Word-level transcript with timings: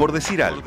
por 0.00 0.12
decir 0.12 0.42
algo. 0.42 0.62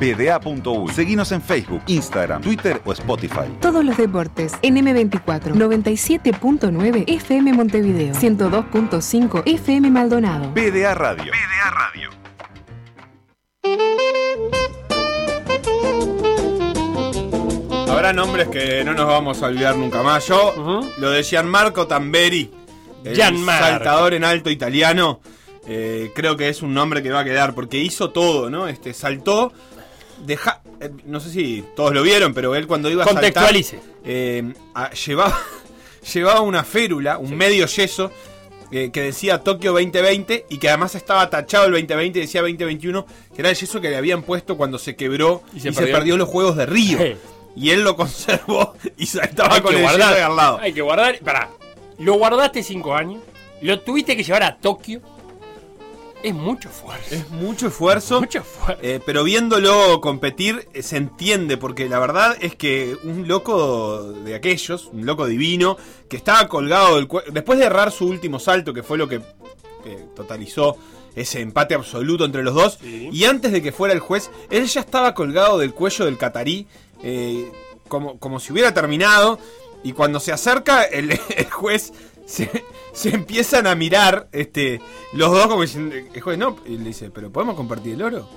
PDA.U. 0.00 0.88
Seguinos 0.88 1.30
en 1.30 1.40
Facebook, 1.40 1.80
Instagram, 1.86 2.42
Twitter 2.42 2.82
o 2.84 2.92
Spotify. 2.92 3.46
Todos 3.60 3.84
los 3.84 3.96
deportes 3.96 4.54
en 4.60 4.74
M24 4.74 5.54
97.9 5.54 7.04
FM 7.06 7.52
Montevideo 7.52 8.12
102.5 8.12 9.42
FM 9.46 9.88
Maldonado. 9.88 10.52
PDA 10.52 10.94
Radio. 10.94 11.30
PDA 11.32 11.70
Radio. 11.70 12.10
Habrá 17.88 18.12
nombres 18.12 18.48
que 18.48 18.82
no 18.82 18.94
nos 18.94 19.06
vamos 19.06 19.40
a 19.44 19.46
olvidar 19.46 19.76
nunca 19.76 20.02
más. 20.02 20.26
Yo, 20.26 20.82
lo 20.98 21.10
de 21.10 21.22
Gianmarco 21.22 21.86
Tamberi, 21.86 22.50
el 23.04 23.14
Gianmarco. 23.14 23.64
saltador 23.64 24.14
en 24.14 24.24
alto 24.24 24.50
italiano, 24.50 25.20
eh, 25.66 26.10
creo 26.14 26.36
que 26.36 26.48
es 26.48 26.62
un 26.62 26.74
nombre 26.74 27.02
que 27.02 27.10
va 27.10 27.20
a 27.20 27.24
quedar 27.24 27.54
porque 27.54 27.78
hizo 27.78 28.10
todo, 28.10 28.50
¿no? 28.50 28.68
Este 28.68 28.92
saltó, 28.94 29.52
deja, 30.24 30.60
eh, 30.80 30.90
no 31.06 31.20
sé 31.20 31.30
si 31.30 31.64
todos 31.76 31.92
lo 31.94 32.02
vieron, 32.02 32.34
pero 32.34 32.54
él 32.54 32.66
cuando 32.66 32.90
iba 32.90 33.04
a 33.04 33.06
saltar, 33.06 33.24
Contextualice. 33.24 33.80
eh, 34.04 34.52
a- 34.74 34.90
llevaba, 34.92 35.38
llevaba 36.14 36.40
una 36.40 36.64
férula, 36.64 37.18
un 37.18 37.36
medio 37.36 37.66
yeso. 37.66 38.10
eh, 38.74 38.90
que 38.90 39.02
decía 39.02 39.36
Tokio 39.40 39.72
2020 39.72 40.46
y 40.48 40.56
que 40.56 40.68
además 40.70 40.94
estaba 40.94 41.28
tachado 41.28 41.66
el 41.66 41.72
2020 41.72 42.18
y 42.18 42.22
decía 42.22 42.40
2021, 42.40 43.04
que 43.34 43.42
era 43.42 43.50
el 43.50 43.56
yeso 43.56 43.82
que 43.82 43.90
le 43.90 43.96
habían 43.98 44.22
puesto 44.22 44.56
cuando 44.56 44.78
se 44.78 44.96
quebró 44.96 45.42
y 45.52 45.58
Y 45.58 45.60
se, 45.60 45.72
se 45.74 45.86
perdió. 45.88 46.16
los 46.16 46.26
Juegos 46.26 46.56
de 46.56 46.64
Río. 46.64 46.98
Y 47.54 47.68
él 47.68 47.82
lo 47.84 47.96
conservó 47.96 48.72
y 48.96 49.04
saltaba 49.04 49.56
Hay 49.56 49.60
con 49.60 49.74
el 49.74 49.82
guardar. 49.82 50.00
yeso 50.08 50.14
de 50.14 50.22
al 50.22 50.36
lado. 50.36 50.58
Hay 50.58 50.72
que 50.72 50.80
guardar. 50.80 51.18
Pará. 51.18 51.50
Lo 51.98 52.14
guardaste 52.14 52.62
cinco 52.62 52.94
años. 52.94 53.20
Lo 53.60 53.78
tuviste 53.80 54.16
que 54.16 54.24
llevar 54.24 54.42
a 54.42 54.56
Tokio. 54.56 55.02
Es 56.22 56.34
mucho 56.34 56.68
esfuerzo. 56.68 57.14
Es 57.14 57.28
mucho 57.30 57.66
esfuerzo. 57.68 58.20
Mucho 58.20 58.38
esfuerzo. 58.40 58.80
eh, 58.82 59.00
pero 59.04 59.24
viéndolo 59.24 60.00
competir 60.00 60.68
eh, 60.72 60.82
se 60.82 60.96
entiende, 60.96 61.56
porque 61.56 61.88
la 61.88 61.98
verdad 61.98 62.36
es 62.40 62.54
que 62.54 62.96
un 63.04 63.26
loco 63.28 64.02
de 64.12 64.34
aquellos, 64.34 64.86
un 64.92 65.04
loco 65.06 65.26
divino, 65.26 65.76
que 66.08 66.16
estaba 66.16 66.46
colgado 66.48 66.96
del 66.96 67.08
cuello, 67.08 67.30
después 67.32 67.58
de 67.58 67.64
errar 67.66 67.90
su 67.90 68.06
último 68.06 68.38
salto, 68.38 68.72
que 68.72 68.82
fue 68.82 68.98
lo 68.98 69.08
que 69.08 69.16
eh, 69.16 70.04
totalizó 70.14 70.76
ese 71.16 71.40
empate 71.40 71.74
absoluto 71.74 72.24
entre 72.24 72.42
los 72.42 72.54
dos, 72.54 72.78
Sí. 72.80 73.10
y 73.12 73.24
antes 73.24 73.52
de 73.52 73.60
que 73.60 73.72
fuera 73.72 73.92
el 73.92 74.00
juez, 74.00 74.30
él 74.48 74.66
ya 74.66 74.80
estaba 74.80 75.14
colgado 75.14 75.58
del 75.58 75.74
cuello 75.74 76.04
del 76.04 76.16
catarí, 76.18 76.66
eh, 77.02 77.50
como, 77.88 78.18
como 78.18 78.38
si 78.40 78.52
hubiera 78.52 78.72
terminado, 78.72 79.38
y 79.82 79.92
cuando 79.92 80.20
se 80.20 80.32
acerca 80.32 80.84
el, 80.84 81.10
el 81.36 81.50
juez... 81.50 81.92
Se, 82.24 82.48
se 82.92 83.10
empiezan 83.10 83.66
a 83.66 83.74
mirar 83.74 84.28
este, 84.32 84.80
los 85.12 85.30
dos 85.30 85.46
como 85.46 85.62
diciendo, 85.62 85.94
el 85.96 86.38
no, 86.38 86.56
y 86.66 86.78
le 86.78 86.84
dice, 86.84 87.10
pero 87.10 87.30
¿podemos 87.32 87.54
compartir 87.56 87.94
el 87.94 88.02
oro? 88.02 88.28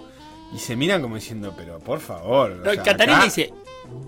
Y 0.54 0.60
se 0.60 0.76
miran 0.76 1.02
como 1.02 1.16
diciendo, 1.16 1.54
pero 1.58 1.80
por 1.80 2.00
favor. 2.00 2.52
No, 2.64 2.72
sea, 2.72 2.84
catarí 2.84 3.12
acá- 3.12 3.24
dice: 3.26 3.52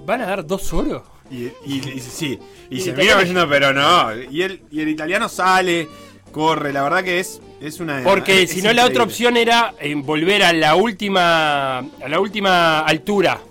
¿Van 0.05 0.21
a 0.21 0.27
dar 0.27 0.45
dos 0.45 0.71
oros? 0.71 1.03
Y, 1.29 1.51
y 1.65 1.81
le 1.81 1.91
dice, 1.91 2.09
sí. 2.09 2.39
Y, 2.69 2.77
Y 2.77 2.81
se 2.81 2.91
el 2.91 2.95
mira 2.97 3.11
italiano- 3.13 3.19
diciendo, 3.19 3.47
pero 3.49 3.73
no. 3.73 4.15
Y 4.31 4.41
el, 4.43 4.61
y 4.71 4.79
el 4.81 4.87
italiano 4.89 5.27
sale, 5.27 5.89
corre, 6.31 6.71
la 6.71 6.83
verdad 6.83 7.03
que 7.03 7.19
es, 7.19 7.41
es 7.59 7.79
una. 7.81 8.01
Porque 8.03 8.47
si 8.47 8.61
no, 8.61 8.71
la 8.71 8.85
otra 8.85 9.03
opción 9.03 9.35
era 9.35 9.73
eh, 9.81 9.93
volver 9.95 10.43
a 10.43 10.53
la 10.53 10.75
última 10.75 11.79
a 11.79 12.07
la 12.07 12.19
última 12.19 12.79
altura 12.81 13.41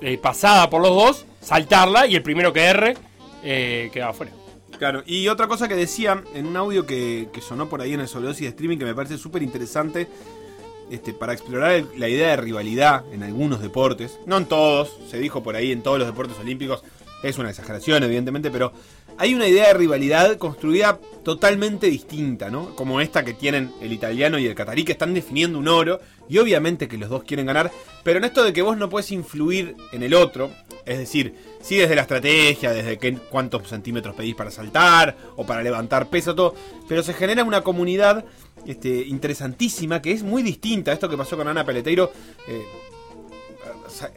eh, 0.00 0.18
pasada 0.18 0.70
por 0.70 0.80
los 0.82 0.90
dos, 0.94 1.26
saltarla 1.40 2.06
y 2.06 2.14
el 2.14 2.22
primero 2.22 2.52
que 2.52 2.60
erre 2.62 2.96
eh, 3.42 3.90
quedaba 3.92 4.12
fuera. 4.12 4.30
Claro, 4.78 5.02
y 5.06 5.28
otra 5.28 5.46
cosa 5.46 5.68
que 5.68 5.76
decía 5.76 6.22
en 6.34 6.46
un 6.46 6.56
audio 6.56 6.86
que, 6.86 7.28
sonó 7.46 7.68
por 7.68 7.80
ahí 7.80 7.94
en 7.94 8.00
el 8.00 8.08
sobredosis 8.08 8.42
de 8.42 8.48
streaming 8.48 8.78
que 8.78 8.84
me 8.84 8.94
parece 8.94 9.18
súper 9.18 9.42
interesante 9.42 10.08
este, 10.90 11.12
para 11.12 11.32
explorar 11.32 11.84
la 11.96 12.08
idea 12.08 12.30
de 12.30 12.36
rivalidad 12.36 13.04
en 13.12 13.22
algunos 13.22 13.60
deportes, 13.60 14.18
no 14.26 14.36
en 14.36 14.46
todos, 14.46 14.96
se 15.10 15.18
dijo 15.18 15.42
por 15.42 15.56
ahí 15.56 15.72
en 15.72 15.82
todos 15.82 15.98
los 15.98 16.06
deportes 16.06 16.38
olímpicos, 16.38 16.82
es 17.22 17.38
una 17.38 17.50
exageración 17.50 18.02
evidentemente, 18.02 18.50
pero 18.50 18.72
hay 19.18 19.34
una 19.34 19.46
idea 19.46 19.68
de 19.68 19.74
rivalidad 19.74 20.36
construida 20.36 20.98
totalmente 21.22 21.86
distinta, 21.86 22.50
¿no? 22.50 22.74
Como 22.76 23.00
esta 23.00 23.24
que 23.24 23.32
tienen 23.32 23.72
el 23.80 23.92
italiano 23.92 24.38
y 24.38 24.46
el 24.46 24.54
catarí 24.54 24.84
que 24.84 24.92
están 24.92 25.14
definiendo 25.14 25.58
un 25.58 25.68
oro 25.68 26.00
y 26.28 26.38
obviamente 26.38 26.88
que 26.88 26.98
los 26.98 27.08
dos 27.08 27.24
quieren 27.24 27.46
ganar, 27.46 27.70
pero 28.02 28.18
en 28.18 28.24
esto 28.24 28.44
de 28.44 28.52
que 28.52 28.62
vos 28.62 28.76
no 28.76 28.88
puedes 28.88 29.10
influir 29.12 29.76
en 29.92 30.02
el 30.02 30.14
otro, 30.14 30.50
es 30.84 30.98
decir, 30.98 31.34
sí 31.62 31.76
desde 31.76 31.94
la 31.94 32.02
estrategia, 32.02 32.72
desde 32.72 32.98
qué, 32.98 33.14
cuántos 33.30 33.68
centímetros 33.68 34.14
pedís 34.14 34.34
para 34.34 34.50
saltar 34.50 35.16
o 35.36 35.46
para 35.46 35.62
levantar 35.62 36.08
peso, 36.08 36.34
todo, 36.34 36.54
pero 36.88 37.02
se 37.02 37.14
genera 37.14 37.44
una 37.44 37.62
comunidad 37.62 38.24
este, 38.66 39.06
interesantísima 39.06 40.02
que 40.02 40.12
es 40.12 40.22
muy 40.22 40.42
distinta 40.42 40.90
a 40.90 40.94
esto 40.94 41.08
que 41.08 41.16
pasó 41.16 41.36
con 41.36 41.48
Ana 41.48 41.64
Peleteiro. 41.64 42.12
eh, 42.48 42.64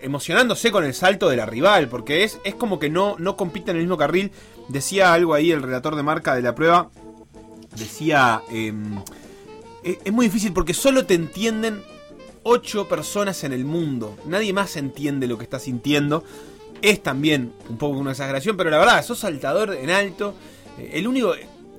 emocionándose 0.01 0.71
con 0.71 0.83
el 0.83 0.93
salto 0.93 1.29
de 1.29 1.37
la 1.37 1.45
rival, 1.45 1.89
porque 1.89 2.23
es, 2.23 2.39
es 2.43 2.55
como 2.55 2.79
que 2.79 2.89
no, 2.89 3.15
no 3.19 3.35
compite 3.35 3.71
en 3.71 3.77
el 3.77 3.83
mismo 3.83 3.97
carril. 3.97 4.31
Decía 4.69 5.13
algo 5.13 5.33
ahí 5.33 5.51
el 5.51 5.61
relator 5.61 5.95
de 5.95 6.03
marca 6.03 6.35
de 6.35 6.41
la 6.41 6.55
prueba, 6.55 6.89
decía, 7.75 8.41
em, 8.49 8.99
es, 9.83 9.97
es 10.03 10.13
muy 10.13 10.27
difícil 10.27 10.53
porque 10.53 10.73
solo 10.73 11.05
te 11.05 11.13
entienden 11.13 11.81
ocho 12.43 12.87
personas 12.87 13.43
en 13.43 13.51
el 13.51 13.65
mundo, 13.65 14.17
nadie 14.25 14.53
más 14.53 14.77
entiende 14.77 15.27
lo 15.27 15.37
que 15.37 15.43
estás 15.43 15.63
sintiendo. 15.63 16.23
Es 16.81 17.01
también 17.01 17.53
un 17.69 17.77
poco 17.77 17.97
una 17.97 18.11
exageración, 18.11 18.55
pero 18.55 18.69
la 18.69 18.77
verdad, 18.77 19.03
sos 19.03 19.19
saltador 19.19 19.73
en 19.73 19.89
alto, 19.89 20.33
eh, 20.77 20.91
el 20.93 21.07
único... 21.07 21.33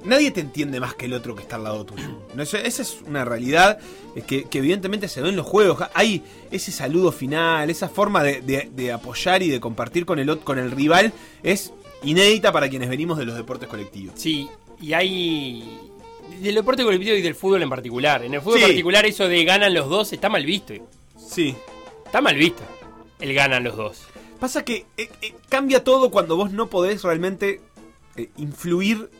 Nadie 0.05 0.31
te 0.31 0.41
entiende 0.41 0.79
más 0.81 0.95
que 0.95 1.07
el 1.07 1.13
otro 1.15 1.35
que 1.35 1.43
está 1.43 1.57
al 1.57 1.65
lado 1.65 1.85
tuyo. 1.85 2.23
No, 2.35 2.43
esa 2.43 2.59
es 2.61 2.99
una 3.07 3.25
realidad 3.25 3.79
eh, 4.15 4.23
que, 4.27 4.45
que 4.45 4.59
evidentemente 4.59 5.09
se 5.09 5.21
ve 5.21 5.29
en 5.29 5.37
los 5.37 5.47
juegos. 5.47 5.79
Hay 5.95 6.23
ese 6.51 6.71
saludo 6.73 7.11
final, 7.13 7.69
esa 7.69 7.89
forma 7.89 8.23
de, 8.23 8.41
de- 8.41 8.71
de 8.73 8.93
apoyar 8.93 9.43
y 9.43 9.49
de 9.49 9.59
compartir 9.61 10.07
con 10.07 10.19
el, 10.19 10.39
con 10.41 10.59
el 10.59 10.71
rival 10.71 11.13
es 11.43 11.73
inédita 12.05 12.53
para 12.53 12.69
quienes 12.69 12.89
venimos 12.89 13.19
de 13.19 13.25
los 13.25 13.35
deportes 13.37 13.69
colectivos. 13.69 14.15
Sí, 14.17 14.49
y 14.81 14.93
hay 14.93 15.81
del 16.41 16.55
deporte 16.55 16.85
colectivo 16.85 17.17
y 17.17 17.23
del 17.23 17.35
fútbol 17.35 17.63
en 17.63 17.71
particular. 17.71 18.23
En 18.25 18.35
el 18.35 18.41
fútbol 18.41 18.59
Sí. 18.61 18.65
particular 18.67 19.05
eso 19.05 19.27
de 19.27 19.45
ganan 19.45 19.75
los 19.75 19.89
dos 19.89 20.13
está 20.13 20.29
mal 20.29 20.45
visto. 20.47 20.75
Sí. 21.19 21.57
Está 22.07 22.21
mal 22.21 22.37
visto. 22.37 22.63
El 23.19 23.35
ganan 23.35 23.65
los 23.65 23.77
dos. 23.77 24.03
Pasa 24.39 24.65
que 24.65 24.87
eh, 24.97 25.11
eh, 25.23 25.35
cambia 25.49 25.83
todo 25.83 26.11
cuando 26.13 26.37
vos 26.37 26.53
no 26.53 26.69
podés 26.71 27.03
realmente 27.03 27.61
eh, 28.17 28.29
influir. 28.37 29.11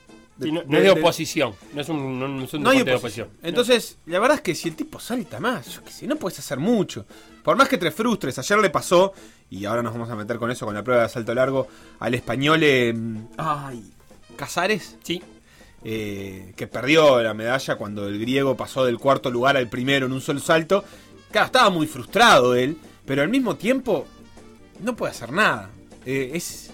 Sí, 0.41 0.53
no, 0.53 0.63
no 0.67 0.79
es 0.79 0.85
de 0.85 0.91
oposición. 0.91 1.55
No 1.75 1.81
es 1.81 1.89
un, 1.89 2.19
no, 2.21 2.45
es 2.45 2.55
un 2.55 2.63
No 2.63 2.71
hay 2.71 2.79
deporte 2.79 2.91
de 2.91 2.97
oposición. 2.97 3.27
oposición. 3.29 3.49
Entonces, 3.49 3.99
la 4.07 4.19
verdad 4.21 4.37
es 4.37 4.43
que 4.43 4.55
si 4.55 4.69
el 4.69 4.77
tipo 4.77 5.01
salta 5.01 5.41
más, 5.41 5.67
yo 5.75 5.83
qué 5.85 5.91
sé, 5.91 6.07
no 6.07 6.17
puedes 6.17 6.39
hacer 6.39 6.59
mucho. 6.59 7.07
Por 7.43 7.57
más 7.57 7.69
que 7.69 7.79
te 7.79 7.91
frustres, 7.91 8.39
ayer 8.39 8.59
le 8.59 8.71
pasó, 8.71 9.13
y 9.51 9.65
ahora 9.65 9.83
nos 9.83 9.93
vamos 9.95 10.11
a 10.11 10.15
meter 10.17 10.37
con 10.39 10.51
eso, 10.51 10.65
con 10.67 10.75
la 10.75 10.85
prueba 10.85 11.03
de 11.05 11.09
salto 11.09 11.35
largo, 11.35 11.67
al 11.99 12.15
español. 12.15 12.61
eh, 12.63 12.95
ay, 13.37 13.83
Casares. 14.37 14.97
Sí. 15.03 15.23
eh, 15.85 16.53
que 16.57 16.67
perdió 16.67 17.21
la 17.23 17.35
medalla 17.35 17.77
cuando 17.77 18.07
el 18.07 18.19
griego 18.19 18.57
pasó 18.57 18.85
del 18.85 18.99
cuarto 18.99 19.31
lugar 19.31 19.57
al 19.57 19.69
primero 19.69 20.07
en 20.07 20.13
un 20.13 20.21
solo 20.21 20.41
salto. 20.41 20.85
Claro, 21.31 21.47
estaba 21.47 21.71
muy 21.71 21.87
frustrado 21.87 22.55
él, 22.55 22.77
pero 23.05 23.23
al 23.23 23.29
mismo 23.29 23.57
tiempo 23.57 24.07
no 24.81 24.95
puede 24.97 25.13
hacer 25.13 25.33
nada. 25.33 25.71
Eh, 26.07 26.31
es, 26.35 26.71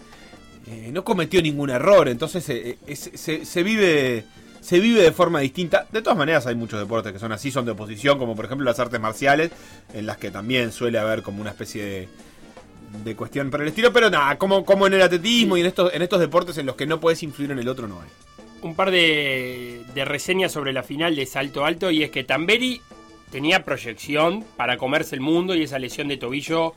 eh, 0.66 0.90
no 0.92 1.04
cometió 1.04 1.40
ningún 1.42 1.70
error, 1.70 2.08
entonces 2.08 2.48
eh, 2.48 2.78
es- 2.86 3.10
se, 3.14 3.44
se 3.44 3.62
vive 3.62 4.24
se 4.60 4.80
vive 4.80 5.02
de 5.02 5.12
forma 5.12 5.40
distinta. 5.40 5.86
De 5.92 6.00
todas 6.00 6.16
maneras 6.18 6.46
hay 6.46 6.54
muchos 6.54 6.80
deportes 6.80 7.12
que 7.12 7.18
son 7.18 7.32
así, 7.32 7.50
son 7.50 7.66
de 7.66 7.72
oposición, 7.72 8.18
como 8.18 8.34
por 8.34 8.46
ejemplo 8.46 8.64
las 8.64 8.80
artes 8.80 8.98
marciales, 8.98 9.50
en 9.92 10.06
las 10.06 10.16
que 10.16 10.30
también 10.30 10.72
suele 10.72 10.98
haber 10.98 11.22
como 11.22 11.42
una 11.42 11.50
especie 11.50 11.84
de, 11.84 12.08
de 13.04 13.14
cuestión 13.14 13.50
por 13.50 13.60
el 13.60 13.68
estilo, 13.68 13.92
pero 13.92 14.08
nada, 14.08 14.38
como, 14.38 14.64
como 14.64 14.86
en 14.86 14.94
el 14.94 15.02
atletismo 15.02 15.58
y 15.58 15.60
en 15.60 15.66
estos, 15.66 15.92
en 15.92 16.00
estos 16.00 16.18
deportes 16.18 16.56
en 16.56 16.64
los 16.64 16.76
que 16.76 16.86
no 16.86 16.98
puedes 16.98 17.22
influir 17.22 17.50
en 17.50 17.58
el 17.58 17.68
otro, 17.68 17.86
no 17.86 18.00
hay. 18.00 18.08
un 18.62 18.74
par 18.74 18.90
de, 18.90 19.82
de 19.94 20.04
reseñas 20.06 20.50
sobre 20.52 20.72
la 20.72 20.82
final 20.82 21.14
de 21.14 21.26
salto 21.26 21.66
alto 21.66 21.90
y 21.90 22.02
es 22.02 22.10
que 22.10 22.24
Tamberi 22.24 22.80
tenía 23.30 23.64
proyección 23.66 24.46
para 24.56 24.78
comerse 24.78 25.14
el 25.14 25.20
mundo 25.20 25.54
y 25.54 25.64
esa 25.64 25.78
lesión 25.78 26.08
de 26.08 26.16
tobillo 26.16 26.72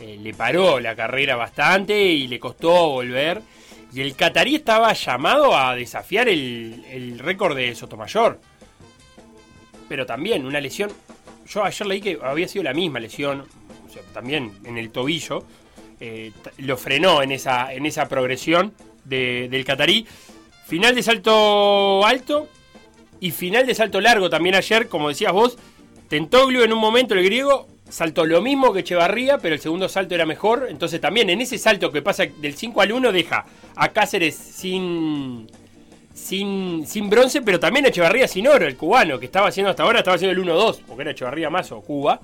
eh, 0.00 0.18
le 0.20 0.34
paró 0.34 0.80
la 0.80 0.94
carrera 0.94 1.36
bastante 1.36 2.00
y 2.00 2.26
le 2.28 2.38
costó 2.38 2.90
volver. 2.90 3.42
Y 3.92 4.00
el 4.02 4.14
catarí 4.16 4.56
estaba 4.56 4.92
llamado 4.92 5.56
a 5.56 5.74
desafiar 5.74 6.28
el, 6.28 6.84
el 6.90 7.18
récord 7.18 7.56
de 7.56 7.74
Sotomayor. 7.74 8.38
Pero 9.88 10.04
también 10.06 10.44
una 10.44 10.60
lesión. 10.60 10.90
Yo 11.48 11.64
ayer 11.64 11.86
leí 11.86 12.00
que 12.00 12.18
había 12.22 12.46
sido 12.48 12.64
la 12.64 12.74
misma 12.74 13.00
lesión, 13.00 13.46
también 14.12 14.52
en 14.64 14.76
el 14.78 14.90
tobillo. 14.90 15.44
eh, 16.00 16.30
lo 16.58 16.76
frenó 16.76 17.22
en 17.22 17.32
esa, 17.32 17.72
en 17.72 17.84
esa 17.84 18.08
progresión 18.08 18.72
de- 19.04 19.48
del 19.50 19.64
catarí. 19.64 20.06
Final 20.66 20.94
de 20.94 21.02
salto 21.02 22.06
alto 22.06 22.46
y 23.18 23.32
final 23.32 23.66
de 23.66 23.74
salto 23.74 24.00
largo 24.00 24.30
también 24.30 24.54
ayer, 24.54 24.88
como 24.88 25.08
decías 25.08 25.32
vos. 25.32 25.58
Tentoglio 26.08 26.62
en 26.62 26.72
un 26.72 26.78
momento, 26.78 27.14
el 27.14 27.24
griego, 27.24 27.66
saltó 27.88 28.24
lo 28.26 28.40
mismo 28.42 28.72
que 28.72 28.80
Echevarría, 28.80 29.38
pero 29.38 29.54
el 29.54 29.60
segundo 29.60 29.88
salto 29.88 30.14
era 30.14 30.26
mejor. 30.26 30.66
Entonces 30.70 31.00
también 31.00 31.30
en 31.30 31.40
ese 31.40 31.58
salto 31.58 31.90
que 31.90 32.02
pasa 32.02 32.24
del 32.26 32.54
5 32.54 32.80
al 32.80 32.92
1 32.92 33.12
deja 33.12 33.44
a 33.76 33.88
Cáceres 33.90 34.34
sin, 34.36 35.46
sin, 36.14 36.86
sin 36.86 37.08
bronce, 37.10 37.42
pero 37.42 37.58
también 37.60 37.84
a 37.86 37.88
Echevarría 37.88 38.28
sin 38.28 38.46
oro, 38.48 38.66
el 38.66 38.76
cubano, 38.76 39.18
que 39.18 39.26
estaba 39.26 39.48
haciendo 39.48 39.70
hasta 39.70 39.82
ahora, 39.84 39.98
estaba 40.00 40.16
haciendo 40.16 40.40
el 40.40 40.46
1-2, 40.48 40.80
porque 40.86 41.02
era 41.02 41.10
Echevarría 41.12 41.50
más 41.50 41.70
o 41.72 41.80
Cuba. 41.80 42.20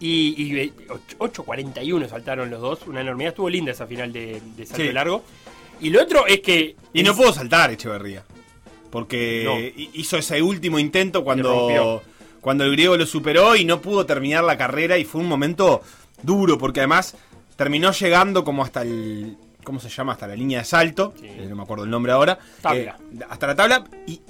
Y, 0.00 0.34
y 0.36 0.58
eh, 0.58 0.72
ocho- 1.18 1.44
8.41 1.44 2.08
saltaron 2.08 2.50
los 2.50 2.60
dos. 2.60 2.80
Una 2.88 3.02
enormidad. 3.02 3.28
Estuvo 3.30 3.48
linda 3.48 3.70
esa 3.70 3.86
final 3.86 4.12
de, 4.12 4.42
de 4.56 4.66
salto 4.66 4.82
Sí. 4.82 4.90
largo. 4.92 5.22
Y 5.80 5.90
lo 5.90 6.02
otro 6.02 6.26
es 6.26 6.40
que. 6.40 6.74
Y 6.92 7.04
no 7.04 7.14
pudo 7.14 7.32
saltar 7.32 7.70
Echeverría. 7.70 8.24
Porque 8.90 9.42
No. 9.44 9.88
hizo 9.94 10.18
ese 10.18 10.42
último 10.42 10.80
intento 10.80 11.20
rompió. 11.24 11.44
cuando, 11.44 12.02
cuando 12.42 12.64
el 12.64 12.72
griego 12.72 12.98
lo 12.98 13.06
superó 13.06 13.56
y 13.56 13.64
no 13.64 13.80
pudo 13.80 14.04
terminar 14.04 14.44
la 14.44 14.58
carrera. 14.58 14.98
Y 14.98 15.04
fue 15.06 15.22
un 15.22 15.28
momento 15.28 15.80
duro, 16.22 16.58
porque 16.58 16.80
además 16.80 17.16
terminó 17.56 17.90
llegando 17.92 18.44
como 18.44 18.62
hasta 18.62 18.82
el. 18.82 19.38
¿Cómo 19.64 19.78
se 19.80 19.88
llama? 19.88 20.12
Hasta 20.12 20.26
la 20.26 20.34
línea 20.36 20.58
de 20.58 20.64
salto. 20.66 21.14
Sí. 21.18 21.26
eh, 21.26 21.46
no 21.48 21.56
me 21.56 21.62
acuerdo 21.62 21.84
el 21.84 21.90
nombre 21.90 22.12
ahora. 22.12 22.38
Tabla. 22.60 22.98
Eh, 23.14 23.20
hasta 23.30 23.46
la 23.46 23.54
tabla. 23.54 23.84
Y, 24.06 24.20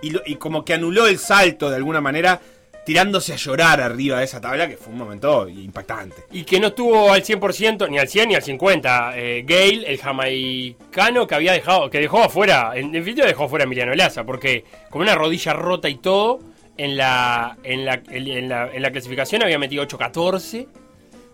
y, 0.00 0.10
lo- 0.10 0.22
y 0.24 0.36
como 0.36 0.64
que 0.64 0.72
anuló 0.74 1.06
el 1.08 1.18
salto 1.18 1.68
de 1.68 1.74
alguna 1.76 2.00
manera, 2.00 2.40
tirándose 2.86 3.32
a 3.32 3.36
llorar 3.36 3.80
arriba 3.80 4.18
de 4.20 4.24
esa 4.26 4.40
tabla, 4.40 4.68
que 4.68 4.76
fue 4.76 4.92
un 4.92 4.98
momento 5.00 5.48
impactante. 5.48 6.22
Y 6.30 6.44
que 6.44 6.60
no 6.60 6.68
estuvo 6.68 7.12
al 7.12 7.22
100%, 7.24 7.90
ni 7.90 7.98
al 7.98 8.06
100 8.08 8.28
ni 8.28 8.34
al 8.36 8.42
50. 8.44 9.12
Eh, 9.16 9.44
Gale, 9.44 9.90
el 9.90 9.98
jamaicano 9.98 11.26
que 11.26 11.34
había 11.34 11.52
dejado, 11.52 11.90
que 11.90 11.98
dejó 11.98 12.22
afuera, 12.22 12.72
en 12.74 12.92
definitiva 12.92 13.26
dejó 13.26 13.44
afuera 13.44 13.64
a 13.64 13.66
Emiliano 13.66 13.94
Laza, 13.94 14.24
porque 14.24 14.64
con 14.88 15.02
una 15.02 15.14
rodilla 15.14 15.52
rota 15.52 15.88
y 15.88 15.96
todo, 15.96 16.38
en 16.84 16.96
la, 16.96 17.56
en 17.62 17.84
la, 17.84 18.00
en 18.08 18.48
la, 18.48 18.70
en 18.72 18.82
la 18.82 18.90
clasificación 18.90 19.42
había 19.42 19.58
metido 19.58 19.86
8-14 19.86 20.66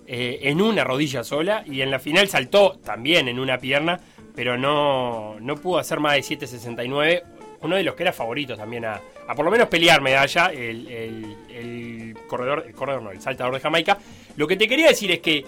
eh, 0.09 0.39
en 0.43 0.61
una 0.61 0.85
rodilla 0.85 1.23
sola 1.25 1.63
y 1.67 1.81
en 1.83 1.91
la 1.91 1.99
final 1.99 2.29
saltó 2.29 2.79
también 2.85 3.29
en 3.29 3.39
una 3.39 3.59
pierna, 3.59 3.99
pero 4.35 4.57
no, 4.59 5.39
no 5.41 5.57
pudo 5.57 5.79
hacer 5.79 6.01
más 6.01 6.15
de 6.15 6.21
7.69. 6.23 7.23
Uno 7.63 7.77
de 7.77 7.83
los 7.83 7.95
que 7.95 8.03
era 8.03 8.13
favorito 8.13 8.57
también 8.57 8.85
a, 8.85 9.01
a 9.27 9.35
por 9.35 9.45
lo 9.45 9.51
menos 9.51 9.69
pelear 9.69 10.01
medalla, 10.03 10.47
el, 10.53 10.87
el- 10.89 11.37
el 11.51 12.17
corredor, 12.29 12.65
el 12.67 12.75
corredor 12.75 13.03
no, 13.03 13.11
el 13.11 13.21
saltador 13.21 13.55
de 13.55 13.61
Jamaica. 13.61 13.99
Lo 14.37 14.47
que 14.47 14.57
te 14.57 14.69
quería 14.69 14.89
decir 14.89 15.11
es 15.11 15.21
que 15.21 15.45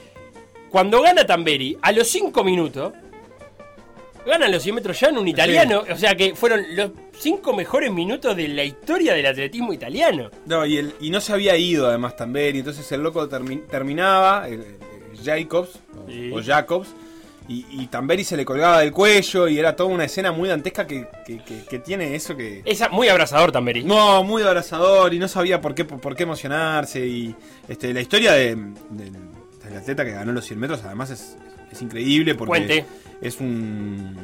cuando 0.70 1.02
gana 1.02 1.24
Tamberi, 1.26 1.76
a 1.82 1.92
los 1.92 2.08
5 2.08 2.42
minutos, 2.44 2.92
gana 4.28 4.48
los 4.48 4.62
100 4.62 4.74
metros 4.76 4.98
ya 5.00 5.08
en 5.08 5.18
un 5.18 5.26
italiano. 5.28 5.84
O 5.90 5.96
sea 5.96 6.14
que 6.14 6.34
fueron 6.34 6.64
los 6.76 6.90
5 7.18 7.52
mejores 7.54 7.90
minutos 7.92 8.36
de 8.36 8.48
la 8.48 8.64
historia 8.64 9.14
del 9.14 9.26
atletismo 9.26 9.72
italiano. 9.72 10.30
No, 10.46 10.64
y, 10.64 10.76
el- 10.78 10.94
y 11.00 11.10
no 11.10 11.20
se 11.20 11.32
había 11.32 11.56
ido 11.56 11.88
además 11.88 12.16
Tamberi, 12.16 12.58
entonces 12.60 12.90
el 12.92 13.02
loco 13.02 13.28
termi- 13.28 13.66
terminaba, 13.66 14.46
el- 14.48 14.64
el 15.12 15.18
Jacobs, 15.24 15.70
o- 15.96 16.10
Sí. 16.10 16.30
o 16.32 16.42
Jacobs, 16.42 16.88
y, 17.48 17.64
y 17.70 17.86
Tamberi 17.86 18.24
se 18.24 18.36
le 18.36 18.44
colgaba 18.44 18.80
del 18.80 18.92
cuello 18.92 19.48
y 19.48 19.58
era 19.58 19.74
toda 19.74 19.88
una 19.88 20.04
escena 20.04 20.32
muy 20.32 20.50
dantesca 20.50 20.86
que, 20.86 21.06
que- 21.26 21.38
que- 21.42 21.64
que 21.64 21.78
tiene 21.78 22.14
eso 22.14 22.36
que... 22.36 22.60
Es 22.66 22.82
muy 22.90 23.08
abrazador 23.08 23.50
Tamberi. 23.52 23.84
No, 23.84 24.22
muy 24.22 24.42
abrazador 24.42 25.14
y 25.14 25.18
no 25.18 25.28
sabía 25.28 25.58
por 25.60 25.74
qué, 25.74 25.84
por, 25.86 26.14
qué 26.14 26.24
emocionarse 26.24 27.06
y 27.06 27.34
este, 27.66 27.94
la 27.94 28.02
historia 28.02 28.32
de- 28.32 28.54
del, 28.90 29.12
del 29.64 29.76
atleta 29.78 30.04
que 30.04 30.10
ganó 30.12 30.32
los 30.32 30.44
100 30.44 30.60
metros 30.60 30.80
además 30.84 31.08
es, 31.10 31.36
es 31.72 31.80
increíble 31.80 32.34
porque 32.34 32.48
Puente. 32.50 32.84
Es 33.20 33.40
un, 33.40 34.16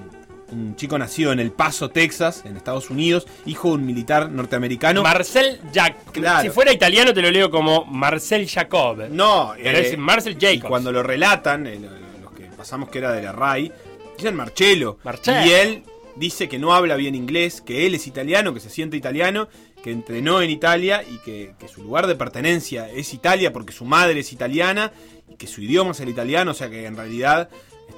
un 0.52 0.76
chico 0.76 0.98
nacido 0.98 1.32
en 1.32 1.40
El 1.40 1.50
Paso, 1.52 1.90
Texas, 1.90 2.42
en 2.44 2.56
Estados 2.56 2.90
Unidos, 2.90 3.26
hijo 3.46 3.68
de 3.68 3.74
un 3.74 3.86
militar 3.86 4.30
norteamericano. 4.30 5.02
Marcel 5.02 5.60
Jac 5.72 6.12
Claro. 6.12 6.42
Si 6.42 6.50
fuera 6.50 6.72
italiano 6.72 7.12
te 7.12 7.22
lo 7.22 7.30
leo 7.30 7.50
como 7.50 7.84
Marcel 7.86 8.48
Jacob. 8.48 9.08
No, 9.10 9.52
Pero 9.56 9.78
eh, 9.78 9.88
es 9.92 9.98
Marcel 9.98 10.36
y 10.40 10.44
Jacobs. 10.44 10.68
cuando 10.68 10.92
lo 10.92 11.02
relatan, 11.02 11.66
eh, 11.66 11.78
lo- 11.80 12.20
los 12.22 12.32
que 12.32 12.44
pasamos 12.56 12.88
que 12.88 12.98
era 12.98 13.12
de 13.12 13.22
la 13.22 13.32
RAI, 13.32 13.72
dicen 14.16 14.34
Marcello. 14.36 14.98
Marcello. 15.04 15.46
Y 15.46 15.50
él 15.50 15.82
dice 16.16 16.48
que 16.48 16.58
no 16.60 16.72
habla 16.74 16.94
bien 16.96 17.14
inglés, 17.16 17.60
que 17.60 17.86
él 17.86 17.94
es 17.96 18.06
italiano, 18.06 18.54
que 18.54 18.60
se 18.60 18.70
siente 18.70 18.96
italiano, 18.96 19.48
que 19.82 19.90
entrenó 19.90 20.40
en 20.40 20.48
Italia 20.50 21.02
y 21.02 21.18
que, 21.18 21.54
que 21.58 21.66
su 21.68 21.82
lugar 21.82 22.06
de 22.06 22.14
pertenencia 22.14 22.88
es 22.88 23.12
Italia 23.12 23.52
porque 23.52 23.72
su 23.72 23.84
madre 23.84 24.20
es 24.20 24.32
italiana 24.32 24.92
y 25.28 25.34
que 25.36 25.46
su 25.48 25.60
idioma 25.60 25.90
es 25.90 26.00
el 26.00 26.08
italiano, 26.08 26.52
o 26.52 26.54
sea 26.54 26.70
que 26.70 26.86
en 26.86 26.96
realidad, 26.96 27.50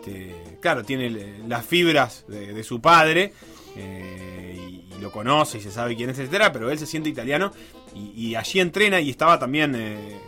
este, 0.06 0.58
claro, 0.60 0.84
tiene 0.84 1.10
las 1.46 1.64
fibras 1.64 2.24
de, 2.28 2.62
su 2.62 2.80
padre. 2.80 3.32
eh, 3.76 4.56
y, 4.56 4.82
lo 5.00 5.12
conoce 5.12 5.58
y 5.58 5.60
se 5.60 5.70
sabe 5.70 5.94
quién 5.94 6.08
es, 6.08 6.18
etcétera, 6.18 6.52
pero 6.52 6.70
él 6.70 6.78
se 6.78 6.86
siente 6.86 7.10
italiano 7.10 7.52
y, 7.94 8.34
allí 8.34 8.60
entrena 8.60 8.98
y 8.98 9.10
estaba 9.10 9.38
también 9.38 9.74
eh, 9.76 10.18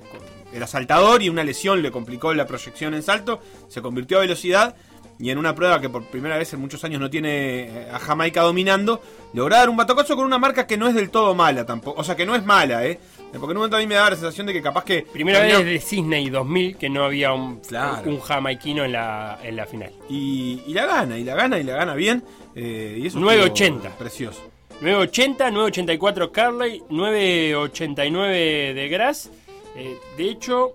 era 0.52 0.66
saltador 0.66 1.22
y 1.22 1.30
una 1.30 1.42
lesión 1.42 1.80
le 1.80 1.90
complicó 1.90 2.34
la 2.34 2.46
proyección 2.46 2.92
en 2.92 3.02
salto, 3.02 3.40
se 3.68 3.80
convirtió 3.80 4.18
a 4.18 4.20
velocidad 4.20 4.76
y 5.18 5.30
en 5.30 5.38
una 5.38 5.54
prueba 5.54 5.80
que 5.80 5.88
por 5.88 6.04
primera 6.04 6.36
vez 6.36 6.52
en 6.52 6.60
muchos 6.60 6.84
años 6.84 7.00
no 7.00 7.10
tiene 7.10 7.60
eh, 7.62 7.90
a 7.90 7.98
Jamaica 7.98 8.42
dominando, 8.42 9.02
logró 9.32 9.56
dar 9.56 9.70
un 9.70 9.76
batacoso 9.76 10.14
con 10.16 10.26
una 10.26 10.38
marca 10.38 10.66
que 10.66 10.76
no 10.76 10.86
es 10.86 10.94
del 10.94 11.10
todo 11.10 11.34
mala 11.34 11.64
tampoco, 11.64 12.00
o 12.00 12.04
sea 12.04 12.14
que 12.14 12.26
no 12.26 12.34
es 12.34 12.44
mala, 12.44 12.84
eh, 12.84 13.00
porque 13.32 13.44
en 13.44 13.50
un 13.50 13.56
momento 13.56 13.76
a 13.76 13.80
mí 13.80 13.86
me 13.86 13.94
daba 13.94 14.10
la 14.10 14.16
sensación 14.16 14.46
de 14.46 14.52
que 14.52 14.62
capaz 14.62 14.84
que 14.84 15.02
Primera 15.02 15.40
vez 15.40 15.58
desde 15.58 15.80
Sydney 15.80 16.30
2000 16.30 16.76
que 16.76 16.88
no 16.88 17.04
había 17.04 17.32
un, 17.32 17.60
Claro. 17.60 18.08
un 18.10 18.20
jamaiquino 18.20 18.84
en 18.84 18.92
la, 18.92 19.38
en 19.42 19.56
la 19.56 19.66
final. 19.66 19.92
y, 20.08 20.62
y 20.66 20.72
la 20.74 20.86
gana, 20.86 21.18
y 21.18 21.24
la 21.24 21.34
gana, 21.34 21.58
y 21.58 21.62
la 21.64 21.74
gana 21.76 21.94
bien, 21.94 22.22
eh, 22.54 22.98
y 23.00 23.06
eso 23.06 23.18
9.80. 23.18 23.62
estuvo 23.76 23.90
precioso. 23.98 24.40
980, 24.80 25.50
984 25.50 26.30
Carley, 26.32 26.82
989 26.88 28.74
de 28.74 28.88
Grass. 28.88 29.30
Eh, 29.76 29.96
de 30.16 30.24
hecho, 30.30 30.72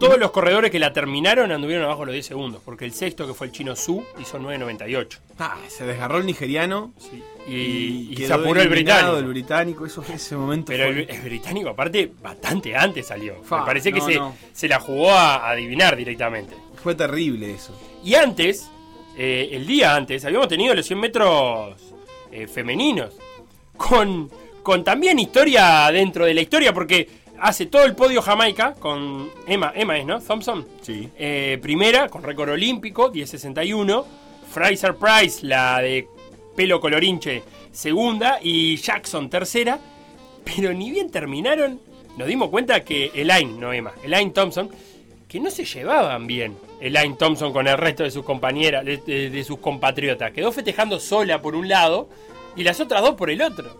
todos 0.00 0.18
los 0.18 0.30
corredores 0.30 0.70
que 0.70 0.78
la 0.78 0.92
terminaron 0.92 1.52
anduvieron 1.52 1.84
abajo 1.84 2.00
de 2.00 2.06
los 2.06 2.12
10 2.14 2.26
segundos, 2.26 2.62
porque 2.64 2.84
el 2.84 2.92
sexto, 2.92 3.26
que 3.26 3.34
fue 3.34 3.48
el 3.48 3.52
chino 3.52 3.76
Su, 3.76 4.04
hizo 4.20 4.38
998. 4.38 5.18
Ah, 5.38 5.56
se 5.68 5.84
desgarró 5.86 6.18
el 6.18 6.26
nigeriano 6.26 6.92
Sí. 6.98 7.22
Y, 7.48 8.08
y 8.12 8.16
se 8.26 8.32
apuró 8.32 8.60
el 8.60 8.68
británico. 8.68 9.16
el 9.16 9.24
británico, 9.26 9.86
eso 9.86 10.04
ese 10.12 10.36
momento 10.36 10.66
Pero 10.72 10.92
fue- 10.92 11.02
el, 11.04 11.10
el 11.10 11.20
británico, 11.22 11.70
aparte, 11.70 12.12
bastante 12.22 12.76
antes 12.76 13.06
salió. 13.06 13.42
Fa, 13.42 13.60
Me 13.60 13.66
parece 13.66 13.92
que 13.92 14.00
no, 14.00 14.06
se, 14.06 14.14
no. 14.16 14.34
se 14.52 14.68
la 14.68 14.78
jugó 14.80 15.10
a 15.12 15.48
adivinar 15.50 15.96
directamente. 15.96 16.54
fue 16.82 16.94
terrible 16.94 17.50
eso. 17.52 17.72
Y 18.04 18.14
antes, 18.14 18.70
eh, 19.16 19.48
el 19.52 19.66
día 19.66 19.94
antes, 19.96 20.24
habíamos 20.24 20.48
tenido 20.48 20.74
los 20.74 20.86
100 20.86 21.00
metros 21.00 21.76
eh, 22.30 22.46
femeninos. 22.46 23.14
Con, 23.76 24.28
con 24.62 24.84
también 24.84 25.18
historia 25.18 25.88
dentro 25.92 26.26
de 26.26 26.34
la 26.34 26.40
historia, 26.40 26.72
porque 26.74 27.08
hace 27.40 27.66
todo 27.66 27.84
el 27.84 27.94
podio 27.94 28.20
Jamaica 28.20 28.74
con 28.74 29.30
Emma, 29.46 29.72
Emma 29.74 29.96
es, 29.98 30.04
¿no? 30.04 30.20
Thompson. 30.20 30.66
Sí. 30.82 31.08
Eh, 31.16 31.58
primera, 31.62 32.08
con 32.08 32.22
récord 32.22 32.50
olímpico, 32.50 33.10
10.61. 33.12 34.04
Fraser 34.52 34.94
Price, 34.96 35.46
la 35.46 35.78
de 35.80 36.08
pelo 36.58 36.80
colorinche, 36.80 37.44
segunda. 37.70 38.40
Y 38.42 38.76
Jackson, 38.78 39.30
tercera. 39.30 39.78
Pero 40.44 40.72
ni 40.72 40.90
bien 40.90 41.08
terminaron, 41.10 41.80
nos 42.16 42.26
dimos 42.26 42.48
cuenta 42.50 42.82
que 42.82 43.12
Elaine, 43.14 43.60
no 43.60 43.72
Emma, 43.72 43.92
Elaine 44.02 44.32
Thompson, 44.32 44.68
que 45.28 45.38
no 45.38 45.50
se 45.50 45.64
llevaban 45.64 46.26
bien 46.26 46.56
Elaine 46.80 47.14
Thompson 47.16 47.52
con 47.52 47.68
el 47.68 47.76
resto 47.76 48.02
de 48.02 48.10
sus 48.10 48.24
compañeras, 48.24 48.84
de, 48.84 48.96
de- 48.96 49.30
de 49.30 49.44
sus 49.44 49.58
compatriotas. 49.58 50.32
Quedó 50.32 50.50
festejando 50.50 50.98
sola 50.98 51.40
por 51.40 51.54
un 51.54 51.68
lado 51.68 52.08
y 52.56 52.64
las 52.64 52.80
otras 52.80 53.02
dos 53.02 53.14
por 53.14 53.30
el 53.30 53.40
otro. 53.42 53.78